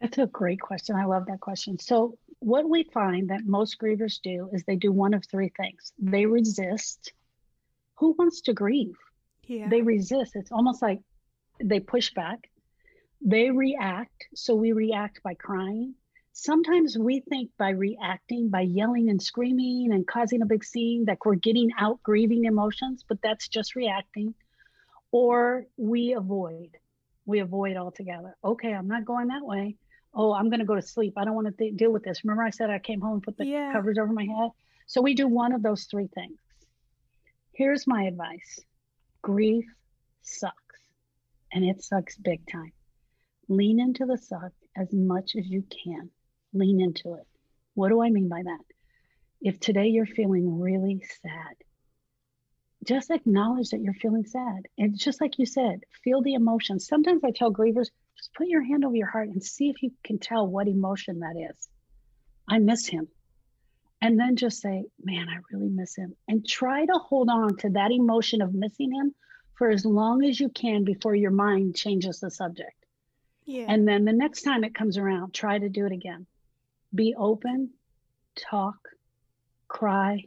That's 0.00 0.18
a 0.18 0.26
great 0.26 0.60
question. 0.60 0.94
I 0.94 1.04
love 1.04 1.26
that 1.26 1.40
question. 1.40 1.78
So, 1.78 2.16
what 2.40 2.68
we 2.68 2.84
find 2.84 3.30
that 3.30 3.46
most 3.46 3.78
grievers 3.78 4.20
do 4.22 4.48
is 4.52 4.64
they 4.64 4.76
do 4.76 4.92
one 4.92 5.14
of 5.14 5.24
three 5.26 5.52
things 5.56 5.92
they 5.98 6.26
resist 6.26 7.12
who 7.98 8.14
wants 8.18 8.42
to 8.42 8.52
grieve? 8.52 8.96
Yeah. 9.44 9.68
They 9.68 9.82
resist. 9.82 10.36
It's 10.36 10.52
almost 10.52 10.82
like 10.82 11.00
they 11.62 11.80
push 11.80 12.12
back. 12.14 12.48
They 13.20 13.50
react. 13.50 14.26
So 14.34 14.54
we 14.54 14.72
react 14.72 15.22
by 15.22 15.34
crying. 15.34 15.94
Sometimes 16.32 16.96
we 16.96 17.20
think 17.28 17.50
by 17.58 17.70
reacting, 17.70 18.48
by 18.50 18.60
yelling 18.60 19.10
and 19.10 19.20
screaming 19.20 19.92
and 19.92 20.06
causing 20.06 20.42
a 20.42 20.46
big 20.46 20.62
scene, 20.64 21.06
that 21.06 21.18
we're 21.24 21.34
getting 21.34 21.70
out 21.78 22.00
grieving 22.04 22.44
emotions, 22.44 23.04
but 23.08 23.20
that's 23.22 23.48
just 23.48 23.74
reacting. 23.74 24.34
Or 25.10 25.66
we 25.76 26.12
avoid. 26.12 26.76
We 27.26 27.40
avoid 27.40 27.76
altogether. 27.76 28.36
Okay, 28.44 28.72
I'm 28.72 28.86
not 28.86 29.04
going 29.04 29.28
that 29.28 29.44
way. 29.44 29.76
Oh, 30.14 30.32
I'm 30.32 30.48
going 30.48 30.60
to 30.60 30.66
go 30.66 30.74
to 30.74 30.82
sleep. 30.82 31.14
I 31.16 31.24
don't 31.24 31.34
want 31.34 31.46
to 31.46 31.52
th- 31.52 31.76
deal 31.76 31.92
with 31.92 32.02
this. 32.02 32.24
Remember, 32.24 32.42
I 32.42 32.50
said 32.50 32.70
I 32.70 32.78
came 32.78 33.00
home 33.00 33.14
and 33.14 33.22
put 33.22 33.36
the 33.36 33.46
yeah. 33.46 33.72
covers 33.72 33.98
over 33.98 34.12
my 34.12 34.24
head? 34.24 34.50
So 34.86 35.02
we 35.02 35.14
do 35.14 35.28
one 35.28 35.52
of 35.52 35.62
those 35.62 35.84
three 35.84 36.08
things. 36.08 36.38
Here's 37.52 37.86
my 37.86 38.04
advice 38.04 38.60
grief 39.22 39.66
sucks, 40.22 40.80
and 41.52 41.64
it 41.64 41.82
sucks 41.82 42.16
big 42.16 42.40
time. 42.50 42.72
Lean 43.48 43.80
into 43.80 44.06
the 44.06 44.16
suck 44.16 44.52
as 44.76 44.92
much 44.92 45.34
as 45.36 45.46
you 45.46 45.64
can. 45.84 46.10
Lean 46.52 46.80
into 46.80 47.14
it. 47.14 47.26
What 47.74 47.90
do 47.90 48.02
I 48.02 48.10
mean 48.10 48.28
by 48.28 48.42
that? 48.42 48.64
If 49.40 49.60
today 49.60 49.86
you're 49.86 50.06
feeling 50.06 50.60
really 50.60 51.02
sad, 51.22 51.54
just 52.84 53.10
acknowledge 53.10 53.70
that 53.70 53.80
you're 53.80 53.94
feeling 53.94 54.24
sad. 54.24 54.68
And 54.78 54.98
just 54.98 55.20
like 55.20 55.38
you 55.38 55.46
said, 55.46 55.84
feel 56.02 56.22
the 56.22 56.34
emotions. 56.34 56.86
Sometimes 56.86 57.22
I 57.24 57.30
tell 57.30 57.52
grievers, 57.52 57.90
just 58.18 58.34
put 58.34 58.48
your 58.48 58.62
hand 58.62 58.84
over 58.84 58.96
your 58.96 59.08
heart 59.08 59.28
and 59.28 59.42
see 59.42 59.68
if 59.70 59.82
you 59.82 59.92
can 60.04 60.18
tell 60.18 60.46
what 60.46 60.68
emotion 60.68 61.20
that 61.20 61.36
is. 61.50 61.68
I 62.48 62.58
miss 62.58 62.86
him. 62.86 63.08
And 64.00 64.18
then 64.18 64.36
just 64.36 64.60
say, 64.60 64.84
man, 65.02 65.28
I 65.28 65.38
really 65.52 65.68
miss 65.68 65.96
him. 65.96 66.14
And 66.28 66.46
try 66.46 66.84
to 66.84 66.92
hold 66.92 67.28
on 67.28 67.56
to 67.58 67.70
that 67.70 67.90
emotion 67.90 68.42
of 68.42 68.54
missing 68.54 68.92
him 68.92 69.14
for 69.56 69.70
as 69.70 69.84
long 69.84 70.24
as 70.24 70.38
you 70.38 70.48
can 70.48 70.84
before 70.84 71.14
your 71.14 71.32
mind 71.32 71.74
changes 71.74 72.20
the 72.20 72.30
subject. 72.30 72.72
Yeah. 73.44 73.66
And 73.68 73.88
then 73.88 74.04
the 74.04 74.12
next 74.12 74.42
time 74.42 74.62
it 74.62 74.74
comes 74.74 74.98
around, 74.98 75.34
try 75.34 75.58
to 75.58 75.68
do 75.68 75.86
it 75.86 75.92
again. 75.92 76.26
Be 76.94 77.14
open, 77.18 77.70
talk, 78.36 78.76
cry, 79.66 80.24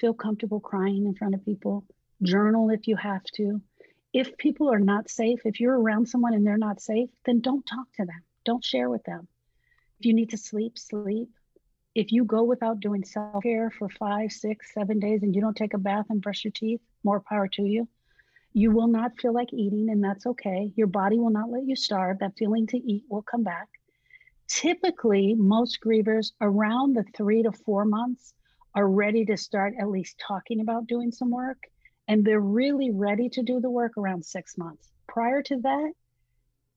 feel 0.00 0.14
comfortable 0.14 0.60
crying 0.60 1.06
in 1.06 1.14
front 1.14 1.34
of 1.34 1.44
people, 1.44 1.84
journal 2.22 2.70
if 2.70 2.86
you 2.86 2.96
have 2.96 3.24
to. 3.34 3.60
If 4.12 4.36
people 4.36 4.72
are 4.72 4.80
not 4.80 5.08
safe, 5.10 5.40
if 5.44 5.60
you're 5.60 5.78
around 5.78 6.08
someone 6.08 6.34
and 6.34 6.46
they're 6.46 6.58
not 6.58 6.80
safe, 6.80 7.10
then 7.24 7.40
don't 7.40 7.64
talk 7.66 7.86
to 7.96 8.04
them. 8.04 8.22
Don't 8.44 8.64
share 8.64 8.90
with 8.90 9.04
them. 9.04 9.28
If 9.98 10.06
you 10.06 10.14
need 10.14 10.30
to 10.30 10.36
sleep, 10.36 10.78
sleep 10.78 11.28
if 11.94 12.10
you 12.10 12.24
go 12.24 12.42
without 12.42 12.80
doing 12.80 13.04
self 13.04 13.42
care 13.42 13.70
for 13.70 13.88
five, 13.88 14.32
six, 14.32 14.72
seven 14.72 14.98
days 14.98 15.22
and 15.22 15.34
you 15.34 15.40
don't 15.40 15.56
take 15.56 15.74
a 15.74 15.78
bath 15.78 16.06
and 16.08 16.22
brush 16.22 16.44
your 16.44 16.52
teeth, 16.52 16.80
more 17.04 17.20
power 17.20 17.48
to 17.48 17.62
you. 17.62 17.86
You 18.54 18.70
will 18.70 18.86
not 18.86 19.18
feel 19.18 19.32
like 19.32 19.52
eating, 19.52 19.88
and 19.90 20.02
that's 20.02 20.26
okay. 20.26 20.72
Your 20.76 20.86
body 20.86 21.18
will 21.18 21.30
not 21.30 21.50
let 21.50 21.64
you 21.64 21.76
starve. 21.76 22.18
That 22.18 22.36
feeling 22.38 22.66
to 22.68 22.78
eat 22.78 23.04
will 23.08 23.22
come 23.22 23.42
back. 23.42 23.68
Typically, 24.48 25.34
most 25.34 25.80
grievers 25.84 26.32
around 26.40 26.94
the 26.94 27.04
three 27.14 27.42
to 27.42 27.52
four 27.52 27.84
months 27.84 28.34
are 28.74 28.88
ready 28.88 29.24
to 29.26 29.36
start 29.36 29.74
at 29.78 29.88
least 29.88 30.18
talking 30.18 30.60
about 30.60 30.86
doing 30.86 31.12
some 31.12 31.30
work. 31.30 31.58
And 32.12 32.26
they're 32.26 32.40
really 32.40 32.90
ready 32.90 33.30
to 33.30 33.42
do 33.42 33.58
the 33.58 33.70
work 33.70 33.96
around 33.96 34.22
six 34.22 34.58
months. 34.58 34.86
Prior 35.08 35.40
to 35.44 35.56
that, 35.62 35.92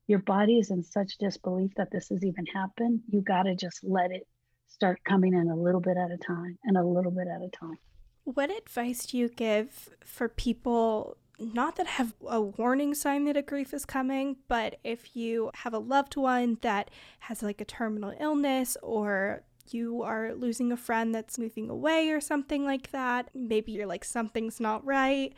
your 0.08 0.20
body 0.20 0.60
is 0.60 0.72
in 0.72 0.82
such 0.82 1.18
disbelief 1.18 1.72
that 1.76 1.92
this 1.92 2.08
has 2.08 2.24
even 2.24 2.46
happened. 2.46 3.02
You 3.10 3.20
got 3.20 3.44
to 3.44 3.54
just 3.54 3.84
let 3.84 4.12
it 4.12 4.26
start 4.68 5.04
coming 5.04 5.34
in 5.34 5.50
a 5.50 5.56
little 5.58 5.82
bit 5.82 5.98
at 5.98 6.10
a 6.10 6.16
time 6.16 6.58
and 6.64 6.78
a 6.78 6.84
little 6.86 7.12
bit 7.12 7.28
at 7.28 7.42
a 7.42 7.50
time. 7.50 7.78
What 8.24 8.50
advice 8.50 9.08
do 9.08 9.18
you 9.18 9.28
give 9.28 9.90
for 10.06 10.30
people 10.30 11.18
not 11.38 11.76
that 11.76 11.88
have 11.88 12.14
a 12.26 12.40
warning 12.40 12.94
sign 12.94 13.26
that 13.26 13.36
a 13.36 13.42
grief 13.42 13.74
is 13.74 13.84
coming, 13.84 14.38
but 14.48 14.80
if 14.86 15.18
you 15.18 15.52
have 15.54 15.74
a 15.74 15.80
loved 15.80 16.16
one 16.16 16.60
that 16.62 16.90
has 17.20 17.44
like 17.44 17.60
a 17.60 17.66
terminal 17.66 18.14
illness 18.22 18.78
or 18.82 19.44
you 19.74 20.04
are 20.04 20.34
losing 20.34 20.72
a 20.72 20.78
friend 20.78 21.14
that's 21.14 21.38
moving 21.38 21.70
away 21.70 22.10
or 22.10 22.22
something 22.22 22.66
like 22.66 22.92
that, 22.92 23.30
maybe 23.34 23.72
you're 23.72 23.88
like 23.88 24.06
something's 24.06 24.60
not 24.60 24.86
right. 24.86 25.34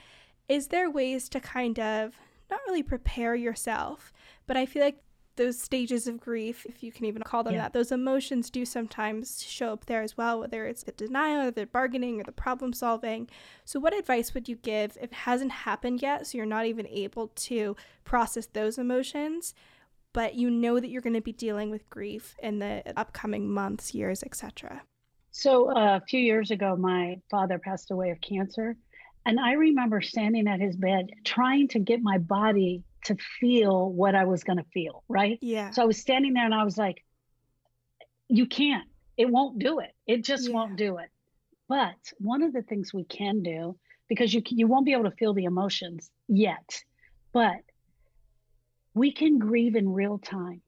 Is 0.50 0.68
there 0.68 0.90
ways 0.90 1.30
to 1.30 1.40
kind 1.40 1.80
of 1.80 2.16
not 2.50 2.62
really 2.68 2.84
prepare 2.84 3.36
yourself, 3.36 4.14
but 4.46 4.58
I 4.58 4.66
feel 4.66 4.84
like 4.84 5.02
those 5.38 5.60
stages 5.60 6.08
of 6.08 6.20
grief, 6.20 6.66
if 6.68 6.84
you 6.84 6.92
can 6.92 7.06
even 7.06 7.22
call 7.22 7.44
them 7.44 7.54
yeah. 7.54 7.64
that, 7.64 7.74
those 7.74 7.92
emotions 7.92 8.50
do 8.50 8.66
sometimes 8.66 9.44
show 9.44 9.72
up 9.72 9.86
there 9.86 10.02
as 10.02 10.18
well, 10.18 10.40
whether 10.40 10.66
it's 10.66 10.84
the 10.84 10.92
denial 10.92 11.48
or 11.48 11.52
the 11.52 11.66
bargaining 11.66 12.20
or 12.20 12.24
the 12.24 12.32
problem 12.32 12.74
solving. 12.74 13.30
So, 13.64 13.80
what 13.80 13.98
advice 13.98 14.34
would 14.34 14.50
you 14.50 14.56
give 14.56 14.98
if 14.98 15.12
it 15.12 15.14
hasn't 15.14 15.52
happened 15.52 16.02
yet? 16.02 16.28
So, 16.28 16.38
you're 16.38 16.46
not 16.46 16.66
even 16.66 16.88
able 16.88 17.30
to 17.30 17.76
process 18.04 18.48
those 18.48 18.78
emotions, 18.78 19.54
but 20.18 20.34
you 20.34 20.50
know 20.50 20.80
that 20.80 20.90
you're 20.90 21.04
going 21.04 21.14
to 21.14 21.22
be 21.22 21.32
dealing 21.32 21.70
with 21.70 21.88
grief 21.92 22.36
in 22.42 22.58
the 22.58 22.82
upcoming 22.98 23.48
months, 23.48 23.94
years, 23.94 24.24
etc. 24.24 24.82
So, 25.30 25.70
uh, 25.70 25.98
a 25.98 26.02
few 26.10 26.20
years 26.20 26.50
ago, 26.50 26.76
my 26.76 27.18
father 27.30 27.60
passed 27.60 27.92
away 27.92 28.10
of 28.10 28.20
cancer. 28.20 28.76
And 29.28 29.40
I 29.40 29.52
remember 29.52 30.02
standing 30.02 30.48
at 30.48 30.60
his 30.60 30.76
bed 30.76 31.12
trying 31.24 31.68
to 31.68 31.80
get 31.80 32.02
my 32.02 32.18
body 32.18 32.82
to 33.06 33.16
feel 33.40 33.92
what 33.92 34.16
I 34.16 34.26
was 34.26 34.44
going 34.44 34.58
to 34.58 34.66
feel, 34.74 35.04
right? 35.08 35.38
Yeah. 35.40 35.70
So 35.70 35.84
I 35.84 35.86
was 35.86 36.00
standing 36.00 36.34
there 36.34 36.46
and 36.46 36.56
I 36.56 36.64
was 36.64 36.80
like, 36.80 37.06
you 38.28 38.48
can't, 38.48 38.88
it 39.18 39.30
won't 39.30 39.60
do 39.60 39.82
it. 39.82 39.92
It 40.08 40.24
just 40.24 40.48
yeah. 40.48 40.56
won't 40.56 40.78
do 40.78 40.98
it. 40.98 41.10
But 41.70 41.94
one 42.18 42.42
of 42.42 42.54
the 42.54 42.64
things 42.64 42.92
we 42.92 43.04
can 43.04 43.44
do, 43.44 43.78
because 44.10 44.34
you 44.34 44.42
you 44.48 44.66
won't 44.66 44.88
be 44.88 44.94
able 44.94 45.12
to 45.12 45.16
feel 45.16 45.36
the 45.36 45.44
emotions 45.44 46.10
yet, 46.28 46.82
but 47.34 47.58
we 48.98 49.12
can 49.12 49.38
grieve 49.38 49.76
in 49.76 49.94
real 49.94 50.18
time. 50.18 50.62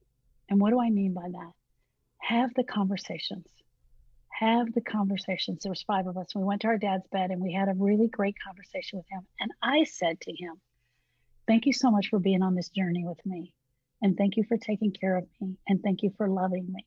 And 0.50 0.60
what 0.60 0.72
do 0.72 0.80
I 0.80 0.90
mean 0.90 1.14
by 1.14 1.30
that? 1.32 1.52
Have 2.20 2.54
the 2.54 2.64
conversations. 2.64 3.48
Have 4.40 4.72
the 4.74 4.82
conversations. 4.82 5.64
There 5.64 5.72
was 5.72 5.84
five 5.84 6.08
of 6.08 6.18
us. 6.18 6.36
We 6.36 6.44
went 6.44 6.62
to 6.62 6.68
our 6.68 6.78
dad's 6.78 7.08
bed 7.12 7.32
and 7.32 7.42
we 7.42 7.54
had 7.54 7.70
a 7.70 7.74
really 7.74 8.08
great 8.08 8.36
conversation 8.46 9.00
with 9.00 9.08
him. 9.10 9.26
And 9.40 9.52
I 9.62 9.84
said 9.84 10.22
to 10.22 10.32
him, 10.32 10.56
Thank 11.48 11.66
you 11.66 11.74
so 11.74 11.90
much 11.90 12.10
for 12.10 12.20
being 12.20 12.44
on 12.44 12.54
this 12.54 12.70
journey 12.70 13.04
with 13.04 13.24
me. 13.26 13.54
And 14.02 14.16
thank 14.16 14.38
you 14.38 14.44
for 14.44 14.58
taking 14.58 14.92
care 14.92 15.18
of 15.18 15.28
me. 15.42 15.58
And 15.68 15.82
thank 15.82 16.04
you 16.04 16.14
for 16.16 16.30
loving 16.30 16.72
me. 16.72 16.86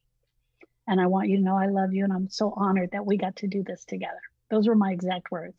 And 0.87 1.01
I 1.01 1.09
want 1.09 1.29
you 1.29 1.39
to 1.39 1.43
know 1.43 1.59
I 1.59 1.67
love 1.67 1.93
you. 1.93 2.05
And 2.05 2.13
I'm 2.13 2.29
so 2.29 2.55
honored 2.57 2.91
that 2.93 3.05
we 3.05 3.17
got 3.17 3.37
to 3.37 3.49
do 3.49 3.65
this 3.65 3.85
together. 3.85 4.21
Those 4.51 4.69
were 4.69 4.77
my 4.77 4.93
exact 4.93 5.33
words. 5.33 5.59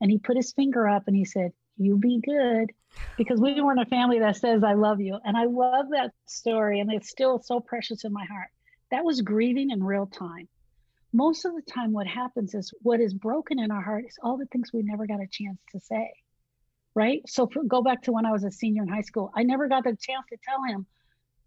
And 0.00 0.10
he 0.10 0.18
put 0.18 0.36
his 0.36 0.52
finger 0.52 0.88
up 0.88 1.04
and 1.06 1.14
he 1.14 1.26
said, 1.26 1.52
You 1.78 1.96
be 1.96 2.20
good. 2.24 2.72
Because 3.16 3.40
we 3.40 3.60
weren't 3.60 3.80
a 3.80 3.86
family 3.86 4.20
that 4.20 4.36
says, 4.36 4.62
I 4.62 4.74
love 4.74 5.00
you. 5.00 5.18
And 5.24 5.36
I 5.36 5.44
love 5.44 5.86
that 5.90 6.12
story. 6.26 6.78
And 6.78 6.92
it's 6.92 7.08
still 7.08 7.40
so 7.42 7.58
precious 7.58 8.04
in 8.04 8.12
my 8.12 8.24
heart. 8.24 8.48
That 8.90 9.04
was 9.04 9.22
grieving 9.22 9.70
in 9.70 9.82
real 9.82 10.06
time. 10.06 10.48
Most 11.12 11.44
of 11.44 11.54
the 11.54 11.62
time, 11.62 11.92
what 11.92 12.06
happens 12.06 12.54
is 12.54 12.72
what 12.82 13.00
is 13.00 13.12
broken 13.14 13.58
in 13.58 13.70
our 13.70 13.82
heart 13.82 14.04
is 14.06 14.18
all 14.22 14.36
the 14.36 14.46
things 14.46 14.70
we 14.72 14.82
never 14.82 15.06
got 15.06 15.20
a 15.20 15.26
chance 15.26 15.58
to 15.72 15.80
say 15.80 16.12
right? 16.98 17.22
So 17.28 17.46
for, 17.46 17.62
go 17.62 17.80
back 17.80 18.02
to 18.02 18.12
when 18.12 18.26
I 18.26 18.32
was 18.32 18.42
a 18.42 18.50
senior 18.50 18.82
in 18.82 18.88
high 18.88 19.02
school. 19.02 19.30
I 19.36 19.44
never 19.44 19.68
got 19.68 19.84
the 19.84 19.90
chance 19.90 20.26
to 20.30 20.36
tell 20.44 20.64
him, 20.64 20.84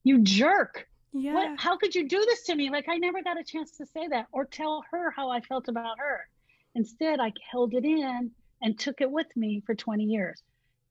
"You 0.03 0.19
jerk." 0.19 0.87
Yeah. 1.11 1.33
What, 1.33 1.59
how 1.59 1.75
could 1.75 1.93
you 1.93 2.07
do 2.07 2.19
this 2.19 2.43
to 2.43 2.55
me? 2.55 2.69
Like 2.69 2.85
I 2.87 2.97
never 2.97 3.21
got 3.21 3.37
a 3.37 3.43
chance 3.43 3.71
to 3.77 3.85
say 3.85 4.07
that 4.07 4.27
or 4.31 4.45
tell 4.45 4.85
her 4.91 5.11
how 5.11 5.29
I 5.29 5.41
felt 5.41 5.67
about 5.67 5.99
her. 5.99 6.21
Instead, 6.73 7.19
I 7.19 7.33
held 7.51 7.73
it 7.73 7.83
in 7.83 8.31
and 8.61 8.77
took 8.77 9.01
it 9.01 9.11
with 9.11 9.27
me 9.35 9.61
for 9.65 9.75
20 9.75 10.03
years. 10.03 10.41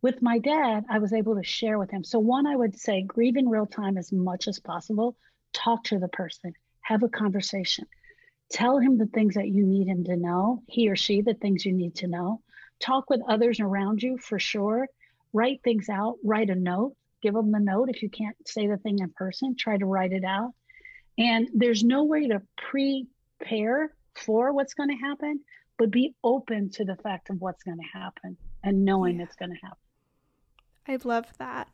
With 0.02 0.22
my 0.22 0.38
dad, 0.38 0.84
I 0.88 0.98
was 0.98 1.12
able 1.12 1.36
to 1.36 1.44
share 1.44 1.78
with 1.78 1.90
him. 1.90 2.04
So 2.04 2.18
one, 2.18 2.46
I 2.46 2.56
would 2.56 2.78
say 2.78 3.02
grieve 3.02 3.36
in 3.36 3.48
real 3.48 3.66
time 3.66 3.98
as 3.98 4.12
much 4.12 4.48
as 4.48 4.58
possible. 4.58 5.16
Talk 5.52 5.84
to 5.84 5.98
the 5.98 6.08
person, 6.08 6.54
have 6.82 7.02
a 7.02 7.08
conversation. 7.08 7.86
Tell 8.50 8.78
him 8.78 8.98
the 8.98 9.06
things 9.06 9.34
that 9.34 9.48
you 9.48 9.66
need 9.66 9.86
him 9.86 10.04
to 10.04 10.16
know, 10.16 10.62
he 10.66 10.88
or 10.88 10.96
she, 10.96 11.20
the 11.20 11.34
things 11.34 11.64
you 11.64 11.72
need 11.72 11.96
to 11.96 12.06
know 12.06 12.40
talk 12.80 13.08
with 13.10 13.20
others 13.28 13.60
around 13.60 14.02
you 14.02 14.18
for 14.18 14.38
sure. 14.38 14.88
Write 15.32 15.60
things 15.62 15.88
out, 15.88 16.16
write 16.24 16.50
a 16.50 16.54
note, 16.54 16.96
give 17.22 17.34
them 17.34 17.52
the 17.52 17.60
note. 17.60 17.88
If 17.88 18.02
you 18.02 18.10
can't 18.10 18.36
say 18.46 18.66
the 18.66 18.78
thing 18.78 18.98
in 18.98 19.10
person, 19.10 19.54
try 19.56 19.76
to 19.76 19.86
write 19.86 20.12
it 20.12 20.24
out. 20.24 20.52
And 21.18 21.48
there's 21.54 21.84
no 21.84 22.04
way 22.04 22.28
to 22.28 22.42
prepare 22.56 23.94
for 24.14 24.52
what's 24.52 24.74
going 24.74 24.88
to 24.88 24.96
happen, 24.96 25.40
but 25.80 25.90
be 25.90 26.14
open 26.22 26.68
to 26.68 26.84
the 26.84 26.96
fact 26.96 27.30
of 27.30 27.40
what's 27.40 27.62
going 27.62 27.78
to 27.78 27.98
happen 27.98 28.36
and 28.62 28.84
knowing 28.84 29.16
yeah. 29.16 29.24
it's 29.24 29.34
going 29.34 29.50
to 29.50 29.56
happen. 29.62 29.78
I 30.86 30.98
love 31.08 31.24
that. 31.38 31.68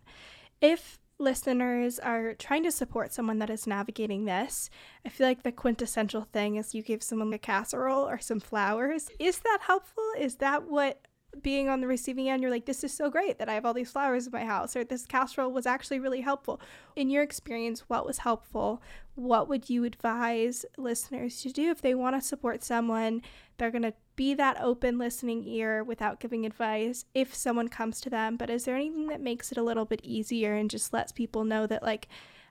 If 0.60 1.00
listeners 1.18 1.98
are 1.98 2.34
trying 2.34 2.62
to 2.62 2.70
support 2.70 3.12
someone 3.12 3.40
that 3.40 3.50
is 3.50 3.66
navigating 3.66 4.24
this, 4.24 4.70
I 5.04 5.08
feel 5.08 5.26
like 5.26 5.42
the 5.42 5.50
quintessential 5.50 6.22
thing 6.22 6.54
is 6.54 6.72
you 6.72 6.82
give 6.82 7.02
someone 7.02 7.32
a 7.32 7.38
casserole 7.38 8.08
or 8.08 8.20
some 8.20 8.38
flowers. 8.38 9.10
Is 9.18 9.40
that 9.40 9.58
helpful? 9.62 10.08
Is 10.16 10.36
that 10.36 10.70
what 10.70 11.00
being 11.42 11.68
on 11.68 11.80
the 11.80 11.86
receiving 11.86 12.28
end, 12.28 12.42
you're 12.42 12.50
like, 12.50 12.66
this 12.66 12.84
is 12.84 12.92
so 12.92 13.10
great 13.10 13.38
that 13.38 13.48
I 13.48 13.54
have 13.54 13.64
all 13.64 13.74
these 13.74 13.90
flowers 13.90 14.26
in 14.26 14.32
my 14.32 14.44
house, 14.44 14.76
or 14.76 14.84
this 14.84 15.06
casserole 15.06 15.52
was 15.52 15.66
actually 15.66 15.98
really 15.98 16.20
helpful. 16.20 16.60
In 16.94 17.10
your 17.10 17.22
experience, 17.22 17.84
what 17.88 18.06
was 18.06 18.18
helpful? 18.18 18.82
What 19.14 19.48
would 19.48 19.70
you 19.70 19.84
advise 19.84 20.64
listeners 20.76 21.40
to 21.42 21.50
do 21.50 21.70
if 21.70 21.80
they 21.80 21.94
want 21.94 22.16
to 22.16 22.26
support 22.26 22.62
someone? 22.62 23.22
They're 23.58 23.70
going 23.70 23.82
to 23.82 23.94
be 24.16 24.34
that 24.34 24.60
open 24.60 24.98
listening 24.98 25.46
ear 25.46 25.84
without 25.84 26.20
giving 26.20 26.44
advice 26.44 27.04
if 27.14 27.34
someone 27.34 27.68
comes 27.68 28.00
to 28.02 28.10
them. 28.10 28.36
But 28.36 28.50
is 28.50 28.64
there 28.64 28.76
anything 28.76 29.08
that 29.08 29.20
makes 29.20 29.52
it 29.52 29.58
a 29.58 29.62
little 29.62 29.84
bit 29.84 30.00
easier 30.02 30.54
and 30.54 30.70
just 30.70 30.92
lets 30.92 31.12
people 31.12 31.44
know 31.44 31.66
that, 31.66 31.82
like, 31.82 32.08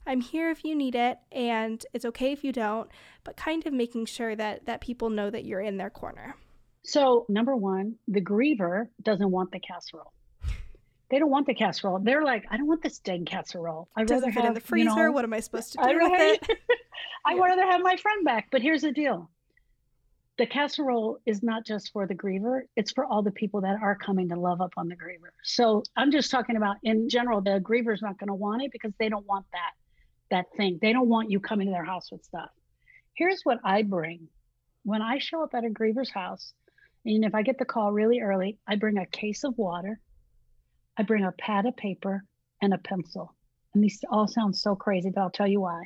I'm 0.08 0.22
here 0.22 0.52
if 0.52 0.64
you 0.64 0.76
need 0.76 0.94
it 0.94 1.18
and 1.32 1.84
it's 1.94 2.06
okay 2.06 2.32
if 2.32 2.44
you 2.44 2.52
don't, 2.52 2.90
but 3.24 3.38
kind 3.38 3.66
of 3.66 3.74
making 3.74 4.06
sure 4.06 4.36
that 4.36 4.66
that 4.68 4.82
people 4.82 5.10
know 5.10 5.32
that 5.32 5.46
you're 5.46 5.62
in 5.62 5.78
their 5.78 5.90
corner. 5.90 6.36
So, 6.86 7.26
number 7.28 7.56
one, 7.56 7.96
the 8.08 8.22
griever 8.22 8.88
doesn't 9.02 9.32
want 9.32 9.52
the 9.52 9.60
casserole. 9.60 10.14
They 11.10 11.18
don't 11.18 11.32
want 11.32 11.48
the 11.48 11.56
casserole. 11.56 12.00
They're 12.00 12.24
like, 12.24 12.46
I 12.52 12.58
don't 12.58 12.68
want 12.68 12.84
this 12.84 13.00
dead 13.00 13.26
casserole. 13.26 13.90
I 13.96 14.04
rather 14.04 14.32
fit 14.32 14.36
have, 14.36 14.46
in 14.46 14.54
the 14.54 14.60
freezer. 14.60 14.90
You 14.90 14.96
know, 14.96 15.12
what 15.12 15.24
am 15.24 15.34
I 15.34 15.40
supposed 15.40 15.72
to 15.74 15.80
do 15.80 15.84
I 15.84 15.94
with 15.94 16.42
it? 16.44 16.58
I 17.26 17.34
yeah. 17.34 17.42
rather 17.42 17.64
have 17.64 17.82
my 17.82 17.96
friend 17.96 18.24
back. 18.24 18.50
But 18.52 18.62
here's 18.62 18.84
the 18.84 18.92
deal: 18.92 19.32
the 20.38 20.46
casserole 20.46 21.18
is 21.26 21.42
not 21.42 21.66
just 21.66 21.92
for 21.92 22.06
the 22.06 22.14
griever; 22.14 22.62
it's 22.76 22.92
for 22.92 23.06
all 23.06 23.24
the 23.24 23.32
people 23.32 23.62
that 23.62 23.82
are 23.82 23.96
coming 23.96 24.30
to 24.30 24.36
love 24.40 24.62
up 24.62 24.74
on 24.78 24.88
the 24.88 24.96
griever. 24.96 25.32
So 25.44 25.82
I'm 25.98 26.12
just 26.12 26.30
talking 26.30 26.56
about 26.56 26.78
in 26.84 27.10
general. 27.10 27.42
The 27.42 27.60
griever's 27.60 28.04
not 28.04 28.20
going 28.20 28.28
to 28.28 28.36
want 28.36 28.62
it 28.62 28.72
because 28.72 28.94
they 29.00 29.10
don't 29.10 29.26
want 29.26 29.46
that 29.54 29.72
that 30.30 30.46
thing. 30.56 30.78
They 30.82 30.94
don't 30.94 31.10
want 31.10 31.32
you 31.32 31.40
coming 31.40 31.68
to 31.68 31.72
their 31.72 31.86
house 31.86 32.12
with 32.12 32.24
stuff. 32.24 32.50
Here's 33.16 33.42
what 33.44 33.60
I 33.64 33.82
bring 33.82 34.28
when 34.84 35.02
I 35.02 35.18
show 35.18 35.44
up 35.44 35.56
at 35.56 35.66
a 35.66 35.70
griever's 35.70 36.12
house 36.12 36.54
and 37.06 37.26
if 37.26 37.36
I 37.36 37.44
get 37.44 37.60
the 37.60 37.66
call 37.66 37.92
really 37.92 38.22
early, 38.22 38.58
I 38.68 38.76
bring 38.76 38.98
a 38.98 39.06
case 39.06 39.44
of 39.44 39.58
water, 39.58 40.00
I 40.98 41.04
bring 41.04 41.24
a 41.24 41.32
pad 41.32 41.66
of 41.66 41.78
paper 41.78 42.24
and 42.62 42.74
a 42.74 42.78
pencil. 42.78 43.36
And 43.74 43.84
these 43.84 44.04
all 44.10 44.28
sound 44.28 44.56
so 44.56 44.76
crazy, 44.76 45.12
but 45.14 45.22
I'll 45.22 45.30
tell 45.30 45.48
you 45.48 45.62
why. 45.62 45.84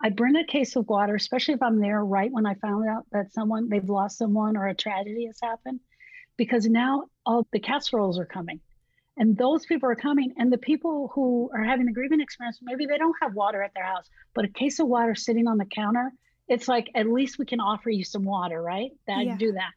I 0.00 0.10
bring 0.10 0.36
a 0.36 0.44
case 0.44 0.76
of 0.76 0.88
water, 0.88 1.14
especially 1.14 1.54
if 1.54 1.62
I'm 1.62 1.80
there 1.80 2.04
right 2.04 2.30
when 2.30 2.46
I 2.46 2.54
found 2.54 2.88
out 2.88 3.06
that 3.12 3.32
someone 3.32 3.68
they've 3.68 3.88
lost 3.88 4.18
someone 4.18 4.56
or 4.56 4.66
a 4.66 4.74
tragedy 4.74 5.26
has 5.26 5.38
happened, 5.42 5.80
because 6.36 6.66
now 6.66 7.04
all 7.24 7.46
the 7.52 7.60
casseroles 7.60 8.18
are 8.18 8.26
coming. 8.26 8.60
And 9.16 9.36
those 9.36 9.66
people 9.66 9.88
are 9.88 9.94
coming, 9.94 10.34
and 10.38 10.52
the 10.52 10.58
people 10.58 11.10
who 11.14 11.50
are 11.54 11.62
having 11.62 11.86
the 11.86 11.92
grieving 11.92 12.20
experience, 12.20 12.58
maybe 12.62 12.86
they 12.86 12.98
don't 12.98 13.16
have 13.20 13.34
water 13.34 13.62
at 13.62 13.74
their 13.74 13.84
house, 13.84 14.08
but 14.34 14.44
a 14.44 14.48
case 14.48 14.78
of 14.78 14.88
water 14.88 15.14
sitting 15.14 15.46
on 15.46 15.58
the 15.58 15.66
counter, 15.66 16.12
it's 16.48 16.66
like 16.66 16.90
at 16.94 17.06
least 17.06 17.38
we 17.38 17.46
can 17.46 17.60
offer 17.60 17.90
you 17.90 18.04
some 18.04 18.24
water, 18.24 18.60
right? 18.60 18.90
That 19.06 19.24
yeah. 19.24 19.36
do 19.36 19.52
that. 19.52 19.72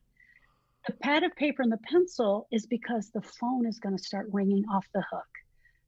The 0.87 0.93
pad 0.93 1.23
of 1.23 1.35
paper 1.35 1.63
and 1.63 1.71
the 1.71 1.77
pencil 1.77 2.47
is 2.51 2.67
because 2.67 3.09
the 3.09 3.21
phone 3.21 3.65
is 3.65 3.79
going 3.79 3.97
to 3.97 4.03
start 4.03 4.29
ringing 4.31 4.65
off 4.71 4.85
the 4.93 5.03
hook. 5.09 5.25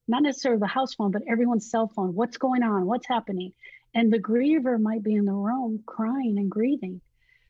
Not 0.07 0.23
necessarily 0.23 0.59
the 0.59 0.65
house 0.65 0.95
phone, 0.95 1.11
but 1.11 1.21
everyone's 1.27 1.69
cell 1.69 1.87
phone. 1.87 2.15
What's 2.15 2.37
going 2.37 2.63
on? 2.63 2.87
What's 2.87 3.07
happening? 3.07 3.53
And 3.93 4.11
the 4.11 4.17
griever 4.17 4.79
might 4.81 5.03
be 5.03 5.13
in 5.13 5.25
the 5.25 5.33
room 5.33 5.83
crying 5.85 6.39
and 6.39 6.49
grieving. 6.49 7.01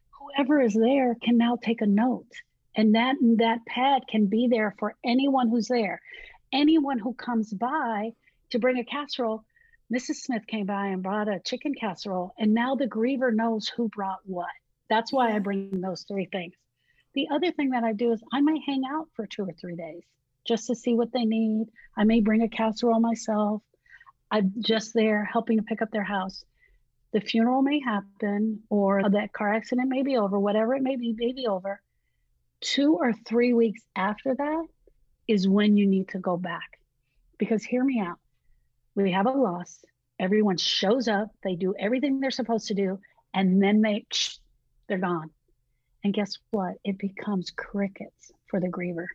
Whoever 0.10 0.60
is 0.60 0.74
there 0.74 1.16
can 1.16 1.38
now 1.38 1.56
take 1.56 1.80
a 1.80 1.86
note. 1.86 2.28
And 2.76 2.96
that 2.96 3.16
that 3.38 3.66
pad 3.66 4.04
can 4.10 4.26
be 4.26 4.50
there 4.50 4.76
for 4.78 4.96
anyone 5.06 5.48
who's 5.48 5.70
there. 5.70 6.02
Anyone 6.52 7.00
who 7.00 7.14
comes 7.14 7.54
by 7.54 8.12
to 8.50 8.60
bring 8.60 8.78
a 8.78 8.84
casserole, 8.84 9.46
Mrs. 9.94 10.16
Smith 10.16 10.46
came 10.48 10.66
by 10.66 10.88
and 10.88 11.02
brought 11.02 11.30
a 11.30 11.40
chicken 11.40 11.74
casserole, 11.74 12.34
and 12.38 12.54
now 12.54 12.76
the 12.76 12.88
griever 12.88 13.34
knows 13.34 13.70
who 13.70 13.88
brought 13.88 14.20
what. 14.26 14.52
That's 14.90 15.14
why 15.14 15.34
I 15.34 15.40
bring 15.40 15.80
those 15.80 16.04
three 16.04 16.26
things. 16.26 16.54
The 17.17 17.30
other 17.32 17.51
thing 17.51 17.71
that 17.71 17.84
I 17.84 17.93
do 17.93 18.12
is 18.12 18.21
I 18.32 18.41
may 18.41 18.62
hang 18.63 18.84
out 18.88 19.08
for 19.15 19.25
two 19.25 19.41
or 19.41 19.51
three 19.60 19.75
days 19.75 20.03
just 20.47 20.67
to 20.67 20.75
see 20.75 20.93
what 20.93 21.12
they 21.12 21.25
need. 21.25 21.65
I 21.97 22.03
may 22.03 22.21
bring 22.21 22.43
a 22.43 22.47
casserole 22.47 22.99
myself. 22.99 23.63
I'm 24.30 24.53
just 24.60 24.93
there 24.93 25.25
helping 25.25 25.58
to 25.58 25.63
pick 25.63 25.82
up 25.82 25.89
their 25.89 26.03
house. 26.03 26.45
The 27.13 27.19
funeral 27.19 27.63
may 27.63 27.80
happen 27.80 28.62
or 28.69 29.01
that 29.10 29.34
car 29.34 29.51
accident 29.51 29.89
may 29.89 30.03
be 30.03 30.15
over, 30.15 30.39
whatever 30.39 30.75
it 30.75 30.84
may 30.84 30.95
be, 30.95 31.15
may 31.17 31.32
be 31.32 31.47
over. 31.47 31.82
Two 32.62 32.93
or 32.93 33.13
three 33.13 33.51
weeks 33.51 33.82
after 33.95 34.36
that 34.36 34.67
is 35.27 35.47
when 35.47 35.75
you 35.75 35.88
need 35.88 36.10
to 36.10 36.19
go 36.19 36.38
back. 36.38 36.80
Because 37.39 37.63
hear 37.63 37.84
me 37.84 37.99
out. 37.99 38.19
We 38.93 39.13
have 39.13 39.25
a 39.25 39.32
loss. 39.32 39.84
Everyone 40.19 40.58
shows 40.58 41.08
up, 41.08 41.32
they 41.43 41.56
do 41.56 41.73
everything 41.80 42.19
they're 42.19 42.30
supposed 42.30 42.67
to 42.67 42.75
do, 42.75 42.99
and 43.34 43.60
then 43.60 43.82
they 43.82 44.06
they're 44.88 44.99
gone. 44.99 45.32
And 46.04 46.14
guess 46.14 46.38
what? 46.52 46.76
It 46.84 46.98
becomes 46.98 47.52
crickets 47.52 48.32
for 48.48 48.60
the 48.60 48.68
griever. 48.68 49.08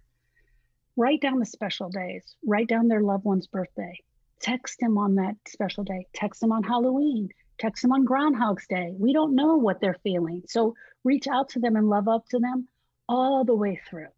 Write 0.96 1.20
down 1.22 1.38
the 1.38 1.46
special 1.46 1.88
days, 1.88 2.36
write 2.44 2.68
down 2.68 2.88
their 2.88 3.00
loved 3.00 3.24
one's 3.24 3.46
birthday, 3.46 3.98
text 4.40 4.78
them 4.80 4.98
on 4.98 5.14
that 5.14 5.36
special 5.48 5.84
day, 5.84 6.06
text 6.12 6.40
them 6.40 6.52
on 6.52 6.62
Halloween, 6.62 7.30
text 7.58 7.82
them 7.82 7.92
on 7.92 8.04
Groundhog's 8.04 8.66
Day. 8.66 8.92
We 8.98 9.12
don't 9.12 9.34
know 9.34 9.56
what 9.56 9.80
they're 9.80 9.96
feeling. 10.02 10.42
So 10.46 10.74
reach 11.04 11.28
out 11.28 11.48
to 11.50 11.60
them 11.60 11.76
and 11.76 11.88
love 11.88 12.08
up 12.08 12.28
to 12.28 12.38
them 12.38 12.68
all 13.08 13.44
the 13.44 13.54
way 13.54 13.80
through. 13.88 14.08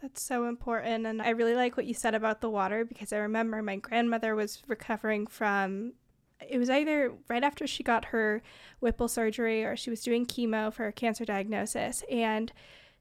That's 0.00 0.22
so 0.22 0.46
important. 0.46 1.06
And 1.06 1.22
I 1.22 1.30
really 1.30 1.54
like 1.54 1.76
what 1.76 1.86
you 1.86 1.94
said 1.94 2.14
about 2.14 2.40
the 2.40 2.50
water 2.50 2.84
because 2.84 3.12
I 3.12 3.18
remember 3.18 3.62
my 3.62 3.76
grandmother 3.76 4.36
was 4.36 4.62
recovering 4.68 5.26
from 5.26 5.94
it 6.40 6.58
was 6.58 6.70
either 6.70 7.12
right 7.28 7.44
after 7.44 7.66
she 7.66 7.82
got 7.82 8.06
her 8.06 8.42
Whipple 8.80 9.08
surgery 9.08 9.64
or 9.64 9.76
she 9.76 9.90
was 9.90 10.02
doing 10.02 10.26
chemo 10.26 10.72
for 10.72 10.86
a 10.86 10.92
cancer 10.92 11.24
diagnosis. 11.24 12.02
And 12.10 12.52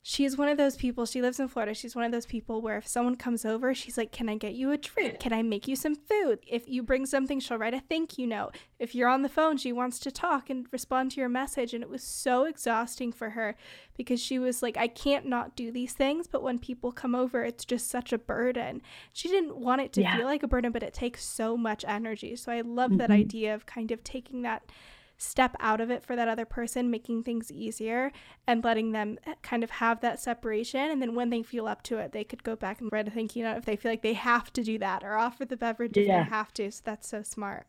she's 0.07 0.37
one 0.37 0.49
of 0.49 0.57
those 0.57 0.75
people, 0.75 1.07
she 1.07 1.19
lives 1.19 1.39
in 1.39 1.47
Florida. 1.47 1.73
She's 1.73 1.95
one 1.95 2.05
of 2.05 2.11
those 2.11 2.27
people 2.27 2.61
where 2.61 2.77
if 2.77 2.87
someone 2.87 3.15
comes 3.15 3.43
over, 3.43 3.73
she's 3.73 3.97
like, 3.97 4.11
Can 4.11 4.29
I 4.29 4.37
get 4.37 4.53
you 4.53 4.71
a 4.71 4.77
drink? 4.77 5.19
Can 5.19 5.33
I 5.33 5.41
make 5.41 5.67
you 5.67 5.75
some 5.75 5.95
food? 5.95 6.39
If 6.47 6.69
you 6.69 6.83
bring 6.83 7.07
something, 7.07 7.39
she'll 7.39 7.57
write 7.57 7.73
a 7.73 7.79
thank 7.79 8.19
you 8.19 8.27
note. 8.27 8.55
If 8.77 8.93
you're 8.93 9.09
on 9.09 9.23
the 9.23 9.29
phone, 9.29 9.57
she 9.57 9.73
wants 9.73 9.97
to 10.01 10.11
talk 10.11 10.51
and 10.51 10.67
respond 10.71 11.09
to 11.11 11.19
your 11.19 11.29
message. 11.29 11.73
And 11.73 11.81
it 11.81 11.89
was 11.89 12.03
so 12.03 12.43
exhausting 12.43 13.11
for 13.11 13.31
her 13.31 13.55
because 13.97 14.21
she 14.21 14.37
was 14.37 14.61
like, 14.61 14.77
I 14.77 14.87
can't 14.87 15.25
not 15.25 15.55
do 15.55 15.71
these 15.71 15.93
things. 15.93 16.27
But 16.27 16.43
when 16.43 16.59
people 16.59 16.91
come 16.91 17.15
over, 17.15 17.43
it's 17.43 17.65
just 17.65 17.89
such 17.89 18.13
a 18.13 18.19
burden. 18.19 18.83
She 19.11 19.27
didn't 19.27 19.57
want 19.57 19.81
it 19.81 19.91
to 19.93 20.01
yeah. 20.01 20.17
feel 20.17 20.27
like 20.27 20.43
a 20.43 20.47
burden, 20.47 20.71
but 20.71 20.83
it 20.83 20.93
takes 20.93 21.25
so 21.25 21.57
much 21.57 21.83
energy. 21.87 22.35
So 22.35 22.51
I 22.51 22.61
love 22.61 22.91
mm-hmm. 22.91 22.99
that 22.99 23.09
idea 23.09 23.55
of 23.55 23.65
kind 23.65 23.89
of 23.89 24.03
taking 24.03 24.43
that 24.43 24.69
step 25.17 25.55
out 25.59 25.81
of 25.81 25.89
it 25.89 26.03
for 26.03 26.15
that 26.15 26.27
other 26.27 26.45
person, 26.45 26.89
making 26.89 27.23
things 27.23 27.51
easier 27.51 28.11
and 28.47 28.63
letting 28.63 28.91
them 28.91 29.17
eh, 29.25 29.33
kind 29.41 29.63
of 29.63 29.69
have 29.69 30.01
that 30.01 30.19
separation. 30.19 30.91
And 30.91 31.01
then 31.01 31.15
when 31.15 31.29
they 31.29 31.43
feel 31.43 31.67
up 31.67 31.83
to 31.83 31.97
it, 31.97 32.11
they 32.11 32.23
could 32.23 32.43
go 32.43 32.55
back 32.55 32.81
and 32.81 32.91
write 32.91 33.07
a 33.07 33.11
thank 33.11 33.35
you 33.35 33.43
note 33.43 33.57
if 33.57 33.65
they 33.65 33.75
feel 33.75 33.91
like 33.91 34.01
they 34.01 34.13
have 34.13 34.51
to 34.53 34.63
do 34.63 34.77
that 34.79 35.03
or 35.03 35.15
offer 35.15 35.45
the 35.45 35.57
beverage 35.57 35.97
yeah. 35.97 36.01
if 36.01 36.07
they 36.07 36.29
have 36.29 36.53
to. 36.55 36.71
So 36.71 36.81
that's 36.83 37.07
so 37.07 37.23
smart. 37.23 37.65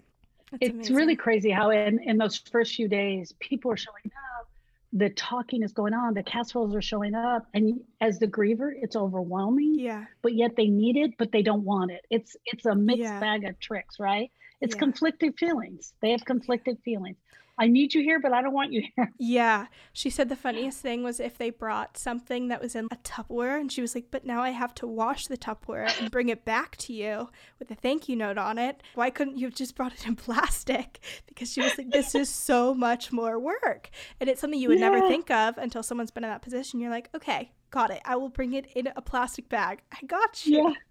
That's 0.51 0.63
it's 0.63 0.75
amazing. 0.75 0.97
really 0.97 1.17
crazy 1.17 1.51
how 1.51 1.71
in, 1.71 1.99
in 2.03 2.19
those 2.19 2.37
first 2.37 2.75
few 2.75 2.89
days, 2.89 3.35
people 3.41 3.71
are 3.73 3.77
showing 3.77 4.11
up, 4.39 4.49
the 4.93 5.11
talking 5.11 5.63
is 5.63 5.73
going 5.73 5.95
on, 5.95 6.15
the 6.15 6.23
casseroles 6.23 6.75
are 6.75 6.83
showing 6.83 7.15
up. 7.15 7.47
And 7.55 7.81
as 8.01 8.19
the 8.19 8.27
griever, 8.27 8.73
it's 8.75 8.97
overwhelming. 8.97 9.79
Yeah. 9.79 10.05
But 10.23 10.35
yet 10.35 10.57
they 10.57 10.67
need 10.67 10.97
it, 10.97 11.13
but 11.19 11.33
they 11.33 11.43
don't 11.43 11.65
want 11.65 11.91
it. 11.91 12.05
It's 12.11 12.37
it's 12.45 12.67
a 12.67 12.75
mixed 12.75 13.03
yeah. 13.03 13.21
bag 13.21 13.45
of 13.45 13.59
tricks, 13.61 13.99
right? 13.99 14.31
It's 14.61 14.75
yeah. 14.75 14.81
conflicted 14.81 15.39
feelings. 15.39 15.93
They 16.01 16.13
have 16.13 16.25
conflicted 16.25 16.79
feelings. 16.85 17.17
I 17.59 17.69
need 17.69 17.95
you 17.95 18.03
here, 18.03 18.21
but 18.21 18.33
I 18.33 18.43
don't 18.43 18.53
want 18.53 18.73
you 18.73 18.83
here. 18.95 19.13
Yeah. 19.19 19.67
She 19.93 20.11
said 20.11 20.29
the 20.29 20.37
funniest 20.37 20.81
thing 20.81 21.03
was 21.03 21.21
if 21.21 21.39
they 21.39 21.51
brought 21.51 21.97
something 21.97 22.49
that 22.49 22.61
was 22.61 22.75
in 22.75 22.87
a 22.91 22.97
Tupperware, 22.97 23.59
and 23.59 23.73
she 23.73 23.81
was 23.81 23.95
like, 23.95 24.07
but 24.11 24.25
now 24.25 24.43
I 24.43 24.51
have 24.51 24.75
to 24.77 24.87
wash 24.87 25.27
the 25.27 25.37
Tupperware 25.37 25.91
and 26.01 26.11
bring 26.11 26.29
it 26.29 26.45
back 26.45 26.77
to 26.79 26.93
you 26.93 27.31
with 27.59 27.71
a 27.71 27.75
thank 27.75 28.09
you 28.09 28.17
note 28.17 28.39
on 28.39 28.59
it. 28.59 28.83
Why 28.95 29.11
couldn't 29.11 29.39
you 29.39 29.47
have 29.47 29.55
just 29.55 29.75
brought 29.75 29.93
it 29.93 30.07
in 30.07 30.17
plastic? 30.27 31.01
Because 31.27 31.53
she 31.53 31.63
was 31.63 31.77
like, 31.79 31.91
this 31.91 32.15
is 32.15 32.29
so 32.29 32.75
much 32.75 33.11
more 33.13 33.39
work. 33.39 33.91
And 34.21 34.29
it's 34.29 34.41
something 34.41 34.61
you 34.61 34.69
would 34.69 34.79
yeah. 34.79 34.91
never 34.91 35.09
think 35.09 35.31
of 35.31 35.57
until 35.59 35.83
someone's 35.83 36.11
been 36.11 36.25
in 36.25 36.31
that 36.31 36.43
position. 36.43 36.81
You're 36.81 36.91
like, 36.91 37.09
okay, 37.15 37.53
got 37.71 37.91
it. 37.91 38.03
I 38.05 38.17
will 38.17 38.29
bring 38.29 38.53
it 38.53 38.67
in 38.75 38.89
a 38.95 39.03
plastic 39.03 39.49
bag. 39.49 39.81
I 39.93 40.05
got 40.07 40.47
you. 40.47 40.69
Yeah. 40.69 40.75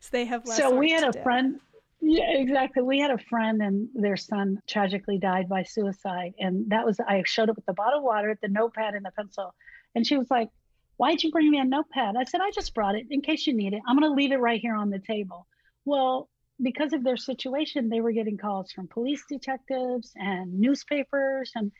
So 0.00 0.08
they 0.10 0.24
have 0.24 0.44
less. 0.44 0.56
So 0.56 0.76
we 0.76 0.90
had 0.90 1.04
a 1.04 1.12
do. 1.12 1.22
friend 1.22 1.60
yeah, 2.00 2.30
exactly. 2.30 2.82
We 2.82 3.00
had 3.00 3.10
a 3.10 3.18
friend 3.18 3.60
and 3.60 3.88
their 3.94 4.16
son 4.16 4.60
tragically 4.68 5.18
died 5.18 5.48
by 5.48 5.64
suicide. 5.64 6.34
And 6.38 6.70
that 6.70 6.86
was, 6.86 7.00
I 7.00 7.22
showed 7.26 7.50
up 7.50 7.56
with 7.56 7.66
the 7.66 7.72
bottle 7.72 7.98
of 7.98 8.04
water, 8.04 8.38
the 8.40 8.48
notepad, 8.48 8.94
and 8.94 9.04
the 9.04 9.10
pencil. 9.10 9.54
And 9.94 10.06
she 10.06 10.16
was 10.16 10.30
like, 10.30 10.48
Why'd 10.96 11.22
you 11.22 11.30
bring 11.30 11.48
me 11.48 11.58
a 11.58 11.64
notepad? 11.64 12.16
I 12.16 12.24
said, 12.24 12.40
I 12.40 12.50
just 12.50 12.74
brought 12.74 12.96
it 12.96 13.06
in 13.10 13.20
case 13.20 13.46
you 13.46 13.54
need 13.54 13.72
it. 13.72 13.82
I'm 13.86 13.96
going 13.96 14.10
to 14.10 14.16
leave 14.16 14.32
it 14.32 14.40
right 14.40 14.60
here 14.60 14.74
on 14.74 14.90
the 14.90 14.98
table. 14.98 15.46
Well, 15.84 16.28
because 16.60 16.92
of 16.92 17.04
their 17.04 17.16
situation, 17.16 17.88
they 17.88 18.00
were 18.00 18.10
getting 18.10 18.36
calls 18.36 18.72
from 18.72 18.88
police 18.88 19.22
detectives 19.28 20.10
and 20.16 20.58
newspapers. 20.58 21.52
And 21.54 21.70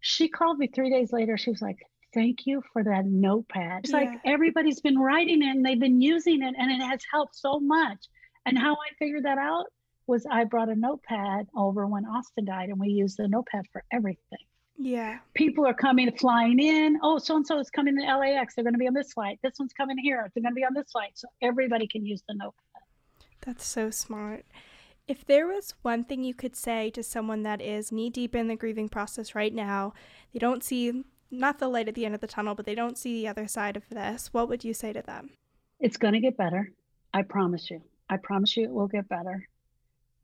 she 0.00 0.28
called 0.28 0.58
me 0.58 0.68
three 0.68 0.88
days 0.88 1.12
later. 1.12 1.36
She 1.36 1.50
was 1.50 1.60
like, 1.60 1.78
Thank 2.14 2.46
you 2.46 2.62
for 2.72 2.84
that 2.84 3.04
notepad. 3.04 3.80
It's 3.80 3.92
yeah. 3.92 3.98
like 3.98 4.20
everybody's 4.24 4.80
been 4.80 4.98
writing 4.98 5.42
it 5.42 5.50
and 5.50 5.64
they've 5.64 5.80
been 5.80 6.00
using 6.00 6.42
it, 6.42 6.54
and 6.56 6.70
it 6.70 6.82
has 6.82 7.02
helped 7.12 7.34
so 7.34 7.60
much. 7.60 8.06
And 8.46 8.56
mm-hmm. 8.56 8.64
how 8.64 8.74
I 8.74 8.94
figured 8.98 9.24
that 9.24 9.38
out 9.38 9.66
was 10.06 10.26
I 10.30 10.44
brought 10.44 10.68
a 10.68 10.74
notepad 10.74 11.48
over 11.56 11.86
when 11.86 12.04
Austin 12.04 12.44
died 12.44 12.68
and 12.68 12.78
we 12.78 12.88
used 12.88 13.16
the 13.16 13.28
notepad 13.28 13.64
for 13.72 13.82
everything. 13.90 14.38
Yeah. 14.76 15.18
People 15.34 15.66
are 15.66 15.74
coming, 15.74 16.10
flying 16.18 16.58
in. 16.58 16.98
Oh, 17.02 17.18
so 17.18 17.36
and 17.36 17.46
so 17.46 17.58
is 17.58 17.70
coming 17.70 17.96
to 17.96 18.16
LAX. 18.16 18.54
They're 18.54 18.64
going 18.64 18.74
to 18.74 18.78
be 18.78 18.88
on 18.88 18.94
this 18.94 19.12
flight. 19.12 19.38
This 19.42 19.54
one's 19.58 19.72
coming 19.72 19.96
here. 19.96 20.30
They're 20.34 20.42
going 20.42 20.52
to 20.52 20.56
be 20.56 20.64
on 20.64 20.74
this 20.74 20.90
flight. 20.90 21.12
So 21.14 21.28
everybody 21.40 21.86
can 21.86 22.04
use 22.04 22.22
the 22.28 22.34
notepad. 22.34 22.82
That's 23.40 23.66
so 23.66 23.90
smart. 23.90 24.44
If 25.06 25.24
there 25.24 25.46
was 25.46 25.74
one 25.82 26.04
thing 26.04 26.24
you 26.24 26.34
could 26.34 26.56
say 26.56 26.90
to 26.90 27.02
someone 27.02 27.42
that 27.42 27.60
is 27.60 27.92
knee 27.92 28.10
deep 28.10 28.34
in 28.34 28.48
the 28.48 28.56
grieving 28.56 28.88
process 28.88 29.34
right 29.34 29.54
now, 29.54 29.92
they 30.32 30.38
don't 30.38 30.64
see 30.64 31.04
not 31.30 31.58
the 31.58 31.68
light 31.68 31.88
at 31.88 31.94
the 31.94 32.06
end 32.06 32.14
of 32.14 32.20
the 32.20 32.26
tunnel, 32.26 32.54
but 32.54 32.64
they 32.64 32.74
don't 32.74 32.98
see 32.98 33.14
the 33.14 33.28
other 33.28 33.46
side 33.46 33.76
of 33.76 33.88
this, 33.90 34.28
what 34.32 34.48
would 34.48 34.64
you 34.64 34.72
say 34.72 34.92
to 34.92 35.02
them? 35.02 35.30
It's 35.80 35.96
going 35.96 36.14
to 36.14 36.20
get 36.20 36.36
better. 36.36 36.70
I 37.12 37.22
promise 37.22 37.70
you. 37.70 37.82
I 38.08 38.16
promise 38.16 38.56
you 38.56 38.64
it 38.64 38.72
will 38.72 38.88
get 38.88 39.08
better. 39.08 39.48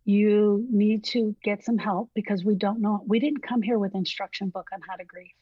You 0.05 0.67
need 0.71 1.05
to 1.05 1.37
get 1.43 1.65
some 1.65 1.79
help 1.79 2.11
because 2.15 2.45
we 2.45 2.55
don't 2.55 2.81
know. 2.81 3.05
We 3.07 3.21
didn't 3.21 3.43
come 3.43 3.63
here 3.63 3.79
with 3.79 3.95
instruction 3.95 4.49
book 4.49 4.69
on 4.73 4.81
how 4.89 4.97
to 4.97 5.05
grieve. 5.05 5.33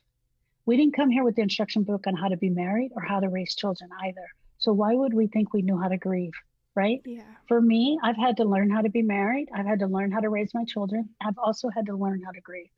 We 0.66 0.76
didn't 0.76 0.94
come 0.94 1.10
here 1.10 1.24
with 1.24 1.36
the 1.36 1.42
instruction 1.42 1.82
book 1.84 2.06
on 2.06 2.14
how 2.14 2.28
to 2.28 2.36
be 2.36 2.50
married 2.50 2.90
or 2.94 3.02
how 3.02 3.20
to 3.20 3.28
raise 3.28 3.54
children 3.54 3.90
either. 4.04 4.26
So 4.58 4.72
why 4.72 4.94
would 4.94 5.14
we 5.14 5.28
think 5.28 5.52
we 5.52 5.62
knew 5.62 5.78
how 5.78 5.88
to 5.88 5.96
grieve? 5.96 6.32
Right? 6.74 7.00
Yeah. 7.04 7.22
For 7.48 7.60
me, 7.60 7.98
I've 8.02 8.16
had 8.16 8.36
to 8.36 8.44
learn 8.44 8.70
how 8.70 8.82
to 8.82 8.90
be 8.90 9.02
married. 9.02 9.48
I've 9.54 9.66
had 9.66 9.80
to 9.80 9.86
learn 9.86 10.12
how 10.12 10.20
to 10.20 10.28
raise 10.28 10.52
my 10.54 10.64
children. 10.64 11.08
I've 11.20 11.38
also 11.38 11.70
had 11.70 11.86
to 11.86 11.96
learn 11.96 12.22
how 12.22 12.32
to 12.32 12.40
grieve. 12.40 12.70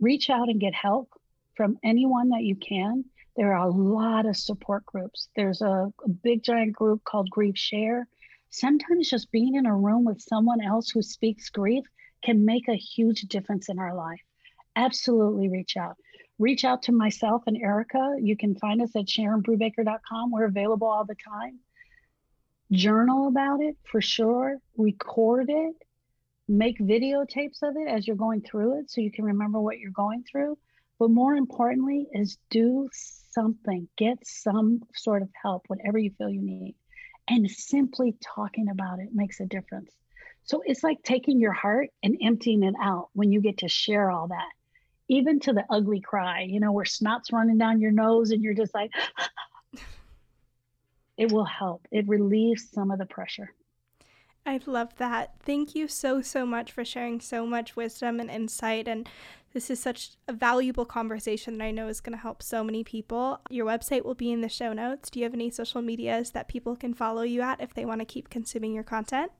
Reach 0.00 0.28
out 0.28 0.48
and 0.48 0.60
get 0.60 0.74
help 0.74 1.10
from 1.56 1.78
anyone 1.84 2.30
that 2.30 2.42
you 2.42 2.56
can. 2.56 3.04
There 3.36 3.54
are 3.54 3.66
a 3.66 3.70
lot 3.70 4.26
of 4.26 4.36
support 4.36 4.84
groups. 4.84 5.28
There's 5.36 5.62
a, 5.62 5.92
a 6.04 6.08
big 6.08 6.42
giant 6.42 6.72
group 6.72 7.04
called 7.04 7.30
Grief 7.30 7.56
Share. 7.56 8.08
Sometimes 8.52 9.10
just 9.10 9.32
being 9.32 9.56
in 9.56 9.66
a 9.66 9.76
room 9.76 10.04
with 10.04 10.20
someone 10.20 10.60
else 10.60 10.90
who 10.90 11.02
speaks 11.02 11.50
grief 11.50 11.84
can 12.22 12.44
make 12.44 12.68
a 12.68 12.76
huge 12.76 13.22
difference 13.22 13.68
in 13.68 13.80
our 13.80 13.94
life. 13.94 14.20
Absolutely 14.76 15.48
reach 15.48 15.76
out. 15.76 15.96
Reach 16.38 16.64
out 16.64 16.82
to 16.84 16.92
myself 16.92 17.42
and 17.46 17.56
Erica. 17.56 18.16
You 18.20 18.36
can 18.36 18.54
find 18.54 18.80
us 18.80 18.94
at 18.94 19.06
SharonBrubaker.com. 19.06 20.30
We're 20.30 20.44
available 20.44 20.86
all 20.86 21.04
the 21.04 21.16
time. 21.16 21.58
Journal 22.70 23.26
about 23.26 23.60
it 23.60 23.76
for 23.90 24.00
sure. 24.00 24.58
Record 24.76 25.50
it. 25.50 25.74
Make 26.46 26.78
videotapes 26.78 27.62
of 27.62 27.76
it 27.76 27.88
as 27.88 28.06
you're 28.06 28.16
going 28.16 28.42
through 28.42 28.80
it 28.80 28.90
so 28.90 29.00
you 29.00 29.10
can 29.10 29.24
remember 29.24 29.60
what 29.60 29.78
you're 29.78 29.90
going 29.90 30.24
through 30.30 30.56
but 31.02 31.10
more 31.10 31.34
importantly, 31.34 32.06
is 32.12 32.38
do 32.48 32.88
something, 33.32 33.88
get 33.98 34.24
some 34.24 34.82
sort 34.94 35.22
of 35.22 35.28
help, 35.42 35.64
whatever 35.66 35.98
you 35.98 36.12
feel 36.16 36.30
you 36.30 36.40
need. 36.40 36.76
And 37.28 37.50
simply 37.50 38.16
talking 38.22 38.68
about 38.68 38.98
it 38.98 39.10
makes 39.12 39.40
a 39.40 39.46
difference. 39.46 39.92
So 40.44 40.62
it's 40.64 40.82
like 40.82 41.02
taking 41.02 41.40
your 41.40 41.52
heart 41.52 41.90
and 42.02 42.16
emptying 42.22 42.62
it 42.62 42.74
out 42.82 43.08
when 43.12 43.30
you 43.30 43.40
get 43.40 43.58
to 43.58 43.68
share 43.68 44.10
all 44.10 44.28
that, 44.28 44.50
even 45.08 45.40
to 45.40 45.52
the 45.52 45.64
ugly 45.70 46.00
cry, 46.00 46.42
you 46.42 46.60
know, 46.60 46.72
where 46.72 46.84
snot's 46.84 47.32
running 47.32 47.58
down 47.58 47.80
your 47.80 47.92
nose 47.92 48.30
and 48.32 48.42
you're 48.42 48.54
just 48.54 48.74
like, 48.74 48.90
it 51.16 51.30
will 51.30 51.44
help. 51.44 51.86
It 51.92 52.08
relieves 52.08 52.70
some 52.70 52.90
of 52.90 52.98
the 52.98 53.06
pressure. 53.06 53.54
I 54.44 54.60
love 54.66 54.96
that. 54.96 55.34
Thank 55.40 55.76
you 55.76 55.86
so, 55.86 56.20
so 56.20 56.44
much 56.44 56.72
for 56.72 56.84
sharing 56.84 57.20
so 57.20 57.46
much 57.46 57.76
wisdom 57.76 58.18
and 58.18 58.28
insight. 58.28 58.88
And 58.88 59.08
this 59.52 59.70
is 59.70 59.80
such 59.80 60.12
a 60.28 60.32
valuable 60.32 60.84
conversation 60.84 61.58
that 61.58 61.64
I 61.64 61.70
know 61.70 61.88
is 61.88 62.00
going 62.00 62.16
to 62.16 62.22
help 62.22 62.42
so 62.42 62.64
many 62.64 62.84
people. 62.84 63.40
Your 63.50 63.66
website 63.66 64.04
will 64.04 64.14
be 64.14 64.32
in 64.32 64.40
the 64.40 64.48
show 64.48 64.72
notes. 64.72 65.10
Do 65.10 65.20
you 65.20 65.24
have 65.24 65.34
any 65.34 65.50
social 65.50 65.82
medias 65.82 66.30
that 66.30 66.48
people 66.48 66.76
can 66.76 66.94
follow 66.94 67.22
you 67.22 67.40
at 67.42 67.60
if 67.60 67.74
they 67.74 67.84
want 67.84 68.00
to 68.00 68.04
keep 68.04 68.30
consuming 68.30 68.74
your 68.74 68.84
content? 68.84 69.30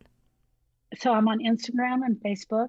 So 0.98 1.12
I'm 1.12 1.28
on 1.28 1.38
Instagram 1.38 2.00
and 2.04 2.16
Facebook 2.24 2.68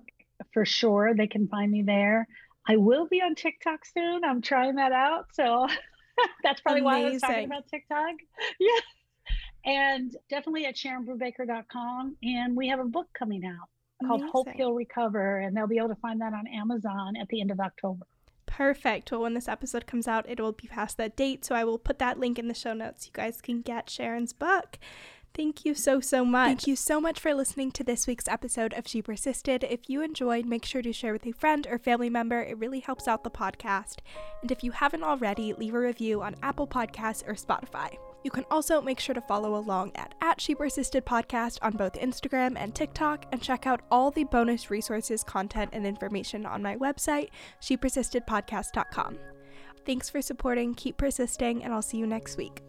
for 0.53 0.65
sure. 0.65 1.13
They 1.15 1.27
can 1.27 1.47
find 1.47 1.71
me 1.71 1.81
there. 1.81 2.27
I 2.67 2.77
will 2.77 3.07
be 3.07 3.21
on 3.21 3.35
TikTok 3.35 3.85
soon. 3.85 4.23
I'm 4.23 4.41
trying 4.41 4.75
that 4.75 4.93
out. 4.93 5.25
So 5.33 5.67
that's 6.43 6.61
probably 6.61 6.81
Amazing. 6.81 7.03
why 7.03 7.09
I 7.09 7.11
was 7.11 7.21
talking 7.21 7.45
about 7.45 7.67
TikTok. 7.67 8.15
Yeah 8.59 8.79
and 9.65 10.15
definitely 10.29 10.65
at 10.65 10.75
sharonbrubaker.com. 10.75 12.17
And 12.23 12.55
we 12.55 12.67
have 12.69 12.79
a 12.79 12.85
book 12.85 13.07
coming 13.17 13.45
out 13.45 13.69
called 14.05 14.21
Amazing. 14.21 14.31
Hope 14.33 14.49
Heal 14.49 14.73
Recover, 14.73 15.39
and 15.39 15.55
they'll 15.55 15.67
be 15.67 15.77
able 15.77 15.89
to 15.89 15.95
find 15.95 16.21
that 16.21 16.33
on 16.33 16.47
Amazon 16.47 17.15
at 17.19 17.27
the 17.29 17.41
end 17.41 17.51
of 17.51 17.59
October. 17.59 18.05
Perfect. 18.45 19.11
Well, 19.11 19.21
when 19.21 19.33
this 19.33 19.47
episode 19.47 19.87
comes 19.87 20.07
out, 20.07 20.29
it 20.29 20.39
will 20.39 20.51
be 20.51 20.67
past 20.67 20.97
that 20.97 21.15
date, 21.15 21.43
so 21.43 21.55
I 21.55 21.63
will 21.63 21.79
put 21.79 21.99
that 21.99 22.19
link 22.19 22.37
in 22.37 22.47
the 22.47 22.53
show 22.53 22.73
notes. 22.73 23.07
You 23.07 23.11
guys 23.13 23.41
can 23.41 23.61
get 23.61 23.89
Sharon's 23.89 24.33
book. 24.33 24.77
Thank 25.33 25.65
you 25.65 25.73
so, 25.73 25.99
so 25.99 26.23
much. 26.23 26.47
Thank 26.47 26.67
you 26.67 26.75
so 26.75 27.01
much 27.01 27.19
for 27.19 27.33
listening 27.33 27.71
to 27.71 27.83
this 27.83 28.05
week's 28.05 28.27
episode 28.27 28.71
of 28.73 28.87
She 28.87 29.01
Persisted. 29.01 29.63
If 29.63 29.89
you 29.89 30.03
enjoyed, 30.03 30.45
make 30.45 30.63
sure 30.63 30.83
to 30.83 30.93
share 30.93 31.11
with 31.11 31.25
a 31.25 31.31
friend 31.31 31.65
or 31.67 31.79
family 31.79 32.11
member. 32.11 32.39
It 32.39 32.59
really 32.59 32.81
helps 32.81 33.07
out 33.07 33.23
the 33.23 33.31
podcast. 33.31 33.95
And 34.43 34.51
if 34.51 34.63
you 34.63 34.69
haven't 34.69 35.01
already, 35.01 35.53
leave 35.53 35.73
a 35.73 35.79
review 35.79 36.21
on 36.21 36.35
Apple 36.43 36.67
Podcasts 36.67 37.27
or 37.27 37.33
Spotify. 37.33 37.97
You 38.23 38.31
can 38.31 38.45
also 38.49 38.81
make 38.81 38.99
sure 38.99 39.13
to 39.13 39.21
follow 39.21 39.55
along 39.55 39.91
at, 39.95 40.15
at 40.21 40.39
She 40.39 40.55
Persisted 40.55 41.05
Podcast 41.05 41.59
on 41.61 41.73
both 41.73 41.93
Instagram 41.93 42.53
and 42.57 42.73
TikTok 42.73 43.25
and 43.31 43.41
check 43.41 43.67
out 43.67 43.81
all 43.91 44.11
the 44.11 44.23
bonus 44.23 44.71
resources, 44.71 45.23
content, 45.23 45.71
and 45.73 45.85
information 45.85 46.45
on 46.45 46.61
my 46.63 46.77
website, 46.77 47.29
shepersistedpodcast.com. 47.61 49.19
Thanks 49.85 50.09
for 50.09 50.21
supporting, 50.21 50.73
keep 50.73 50.97
persisting, 50.97 51.63
and 51.63 51.73
I'll 51.73 51.81
see 51.81 51.97
you 51.97 52.07
next 52.07 52.37
week. 52.37 52.63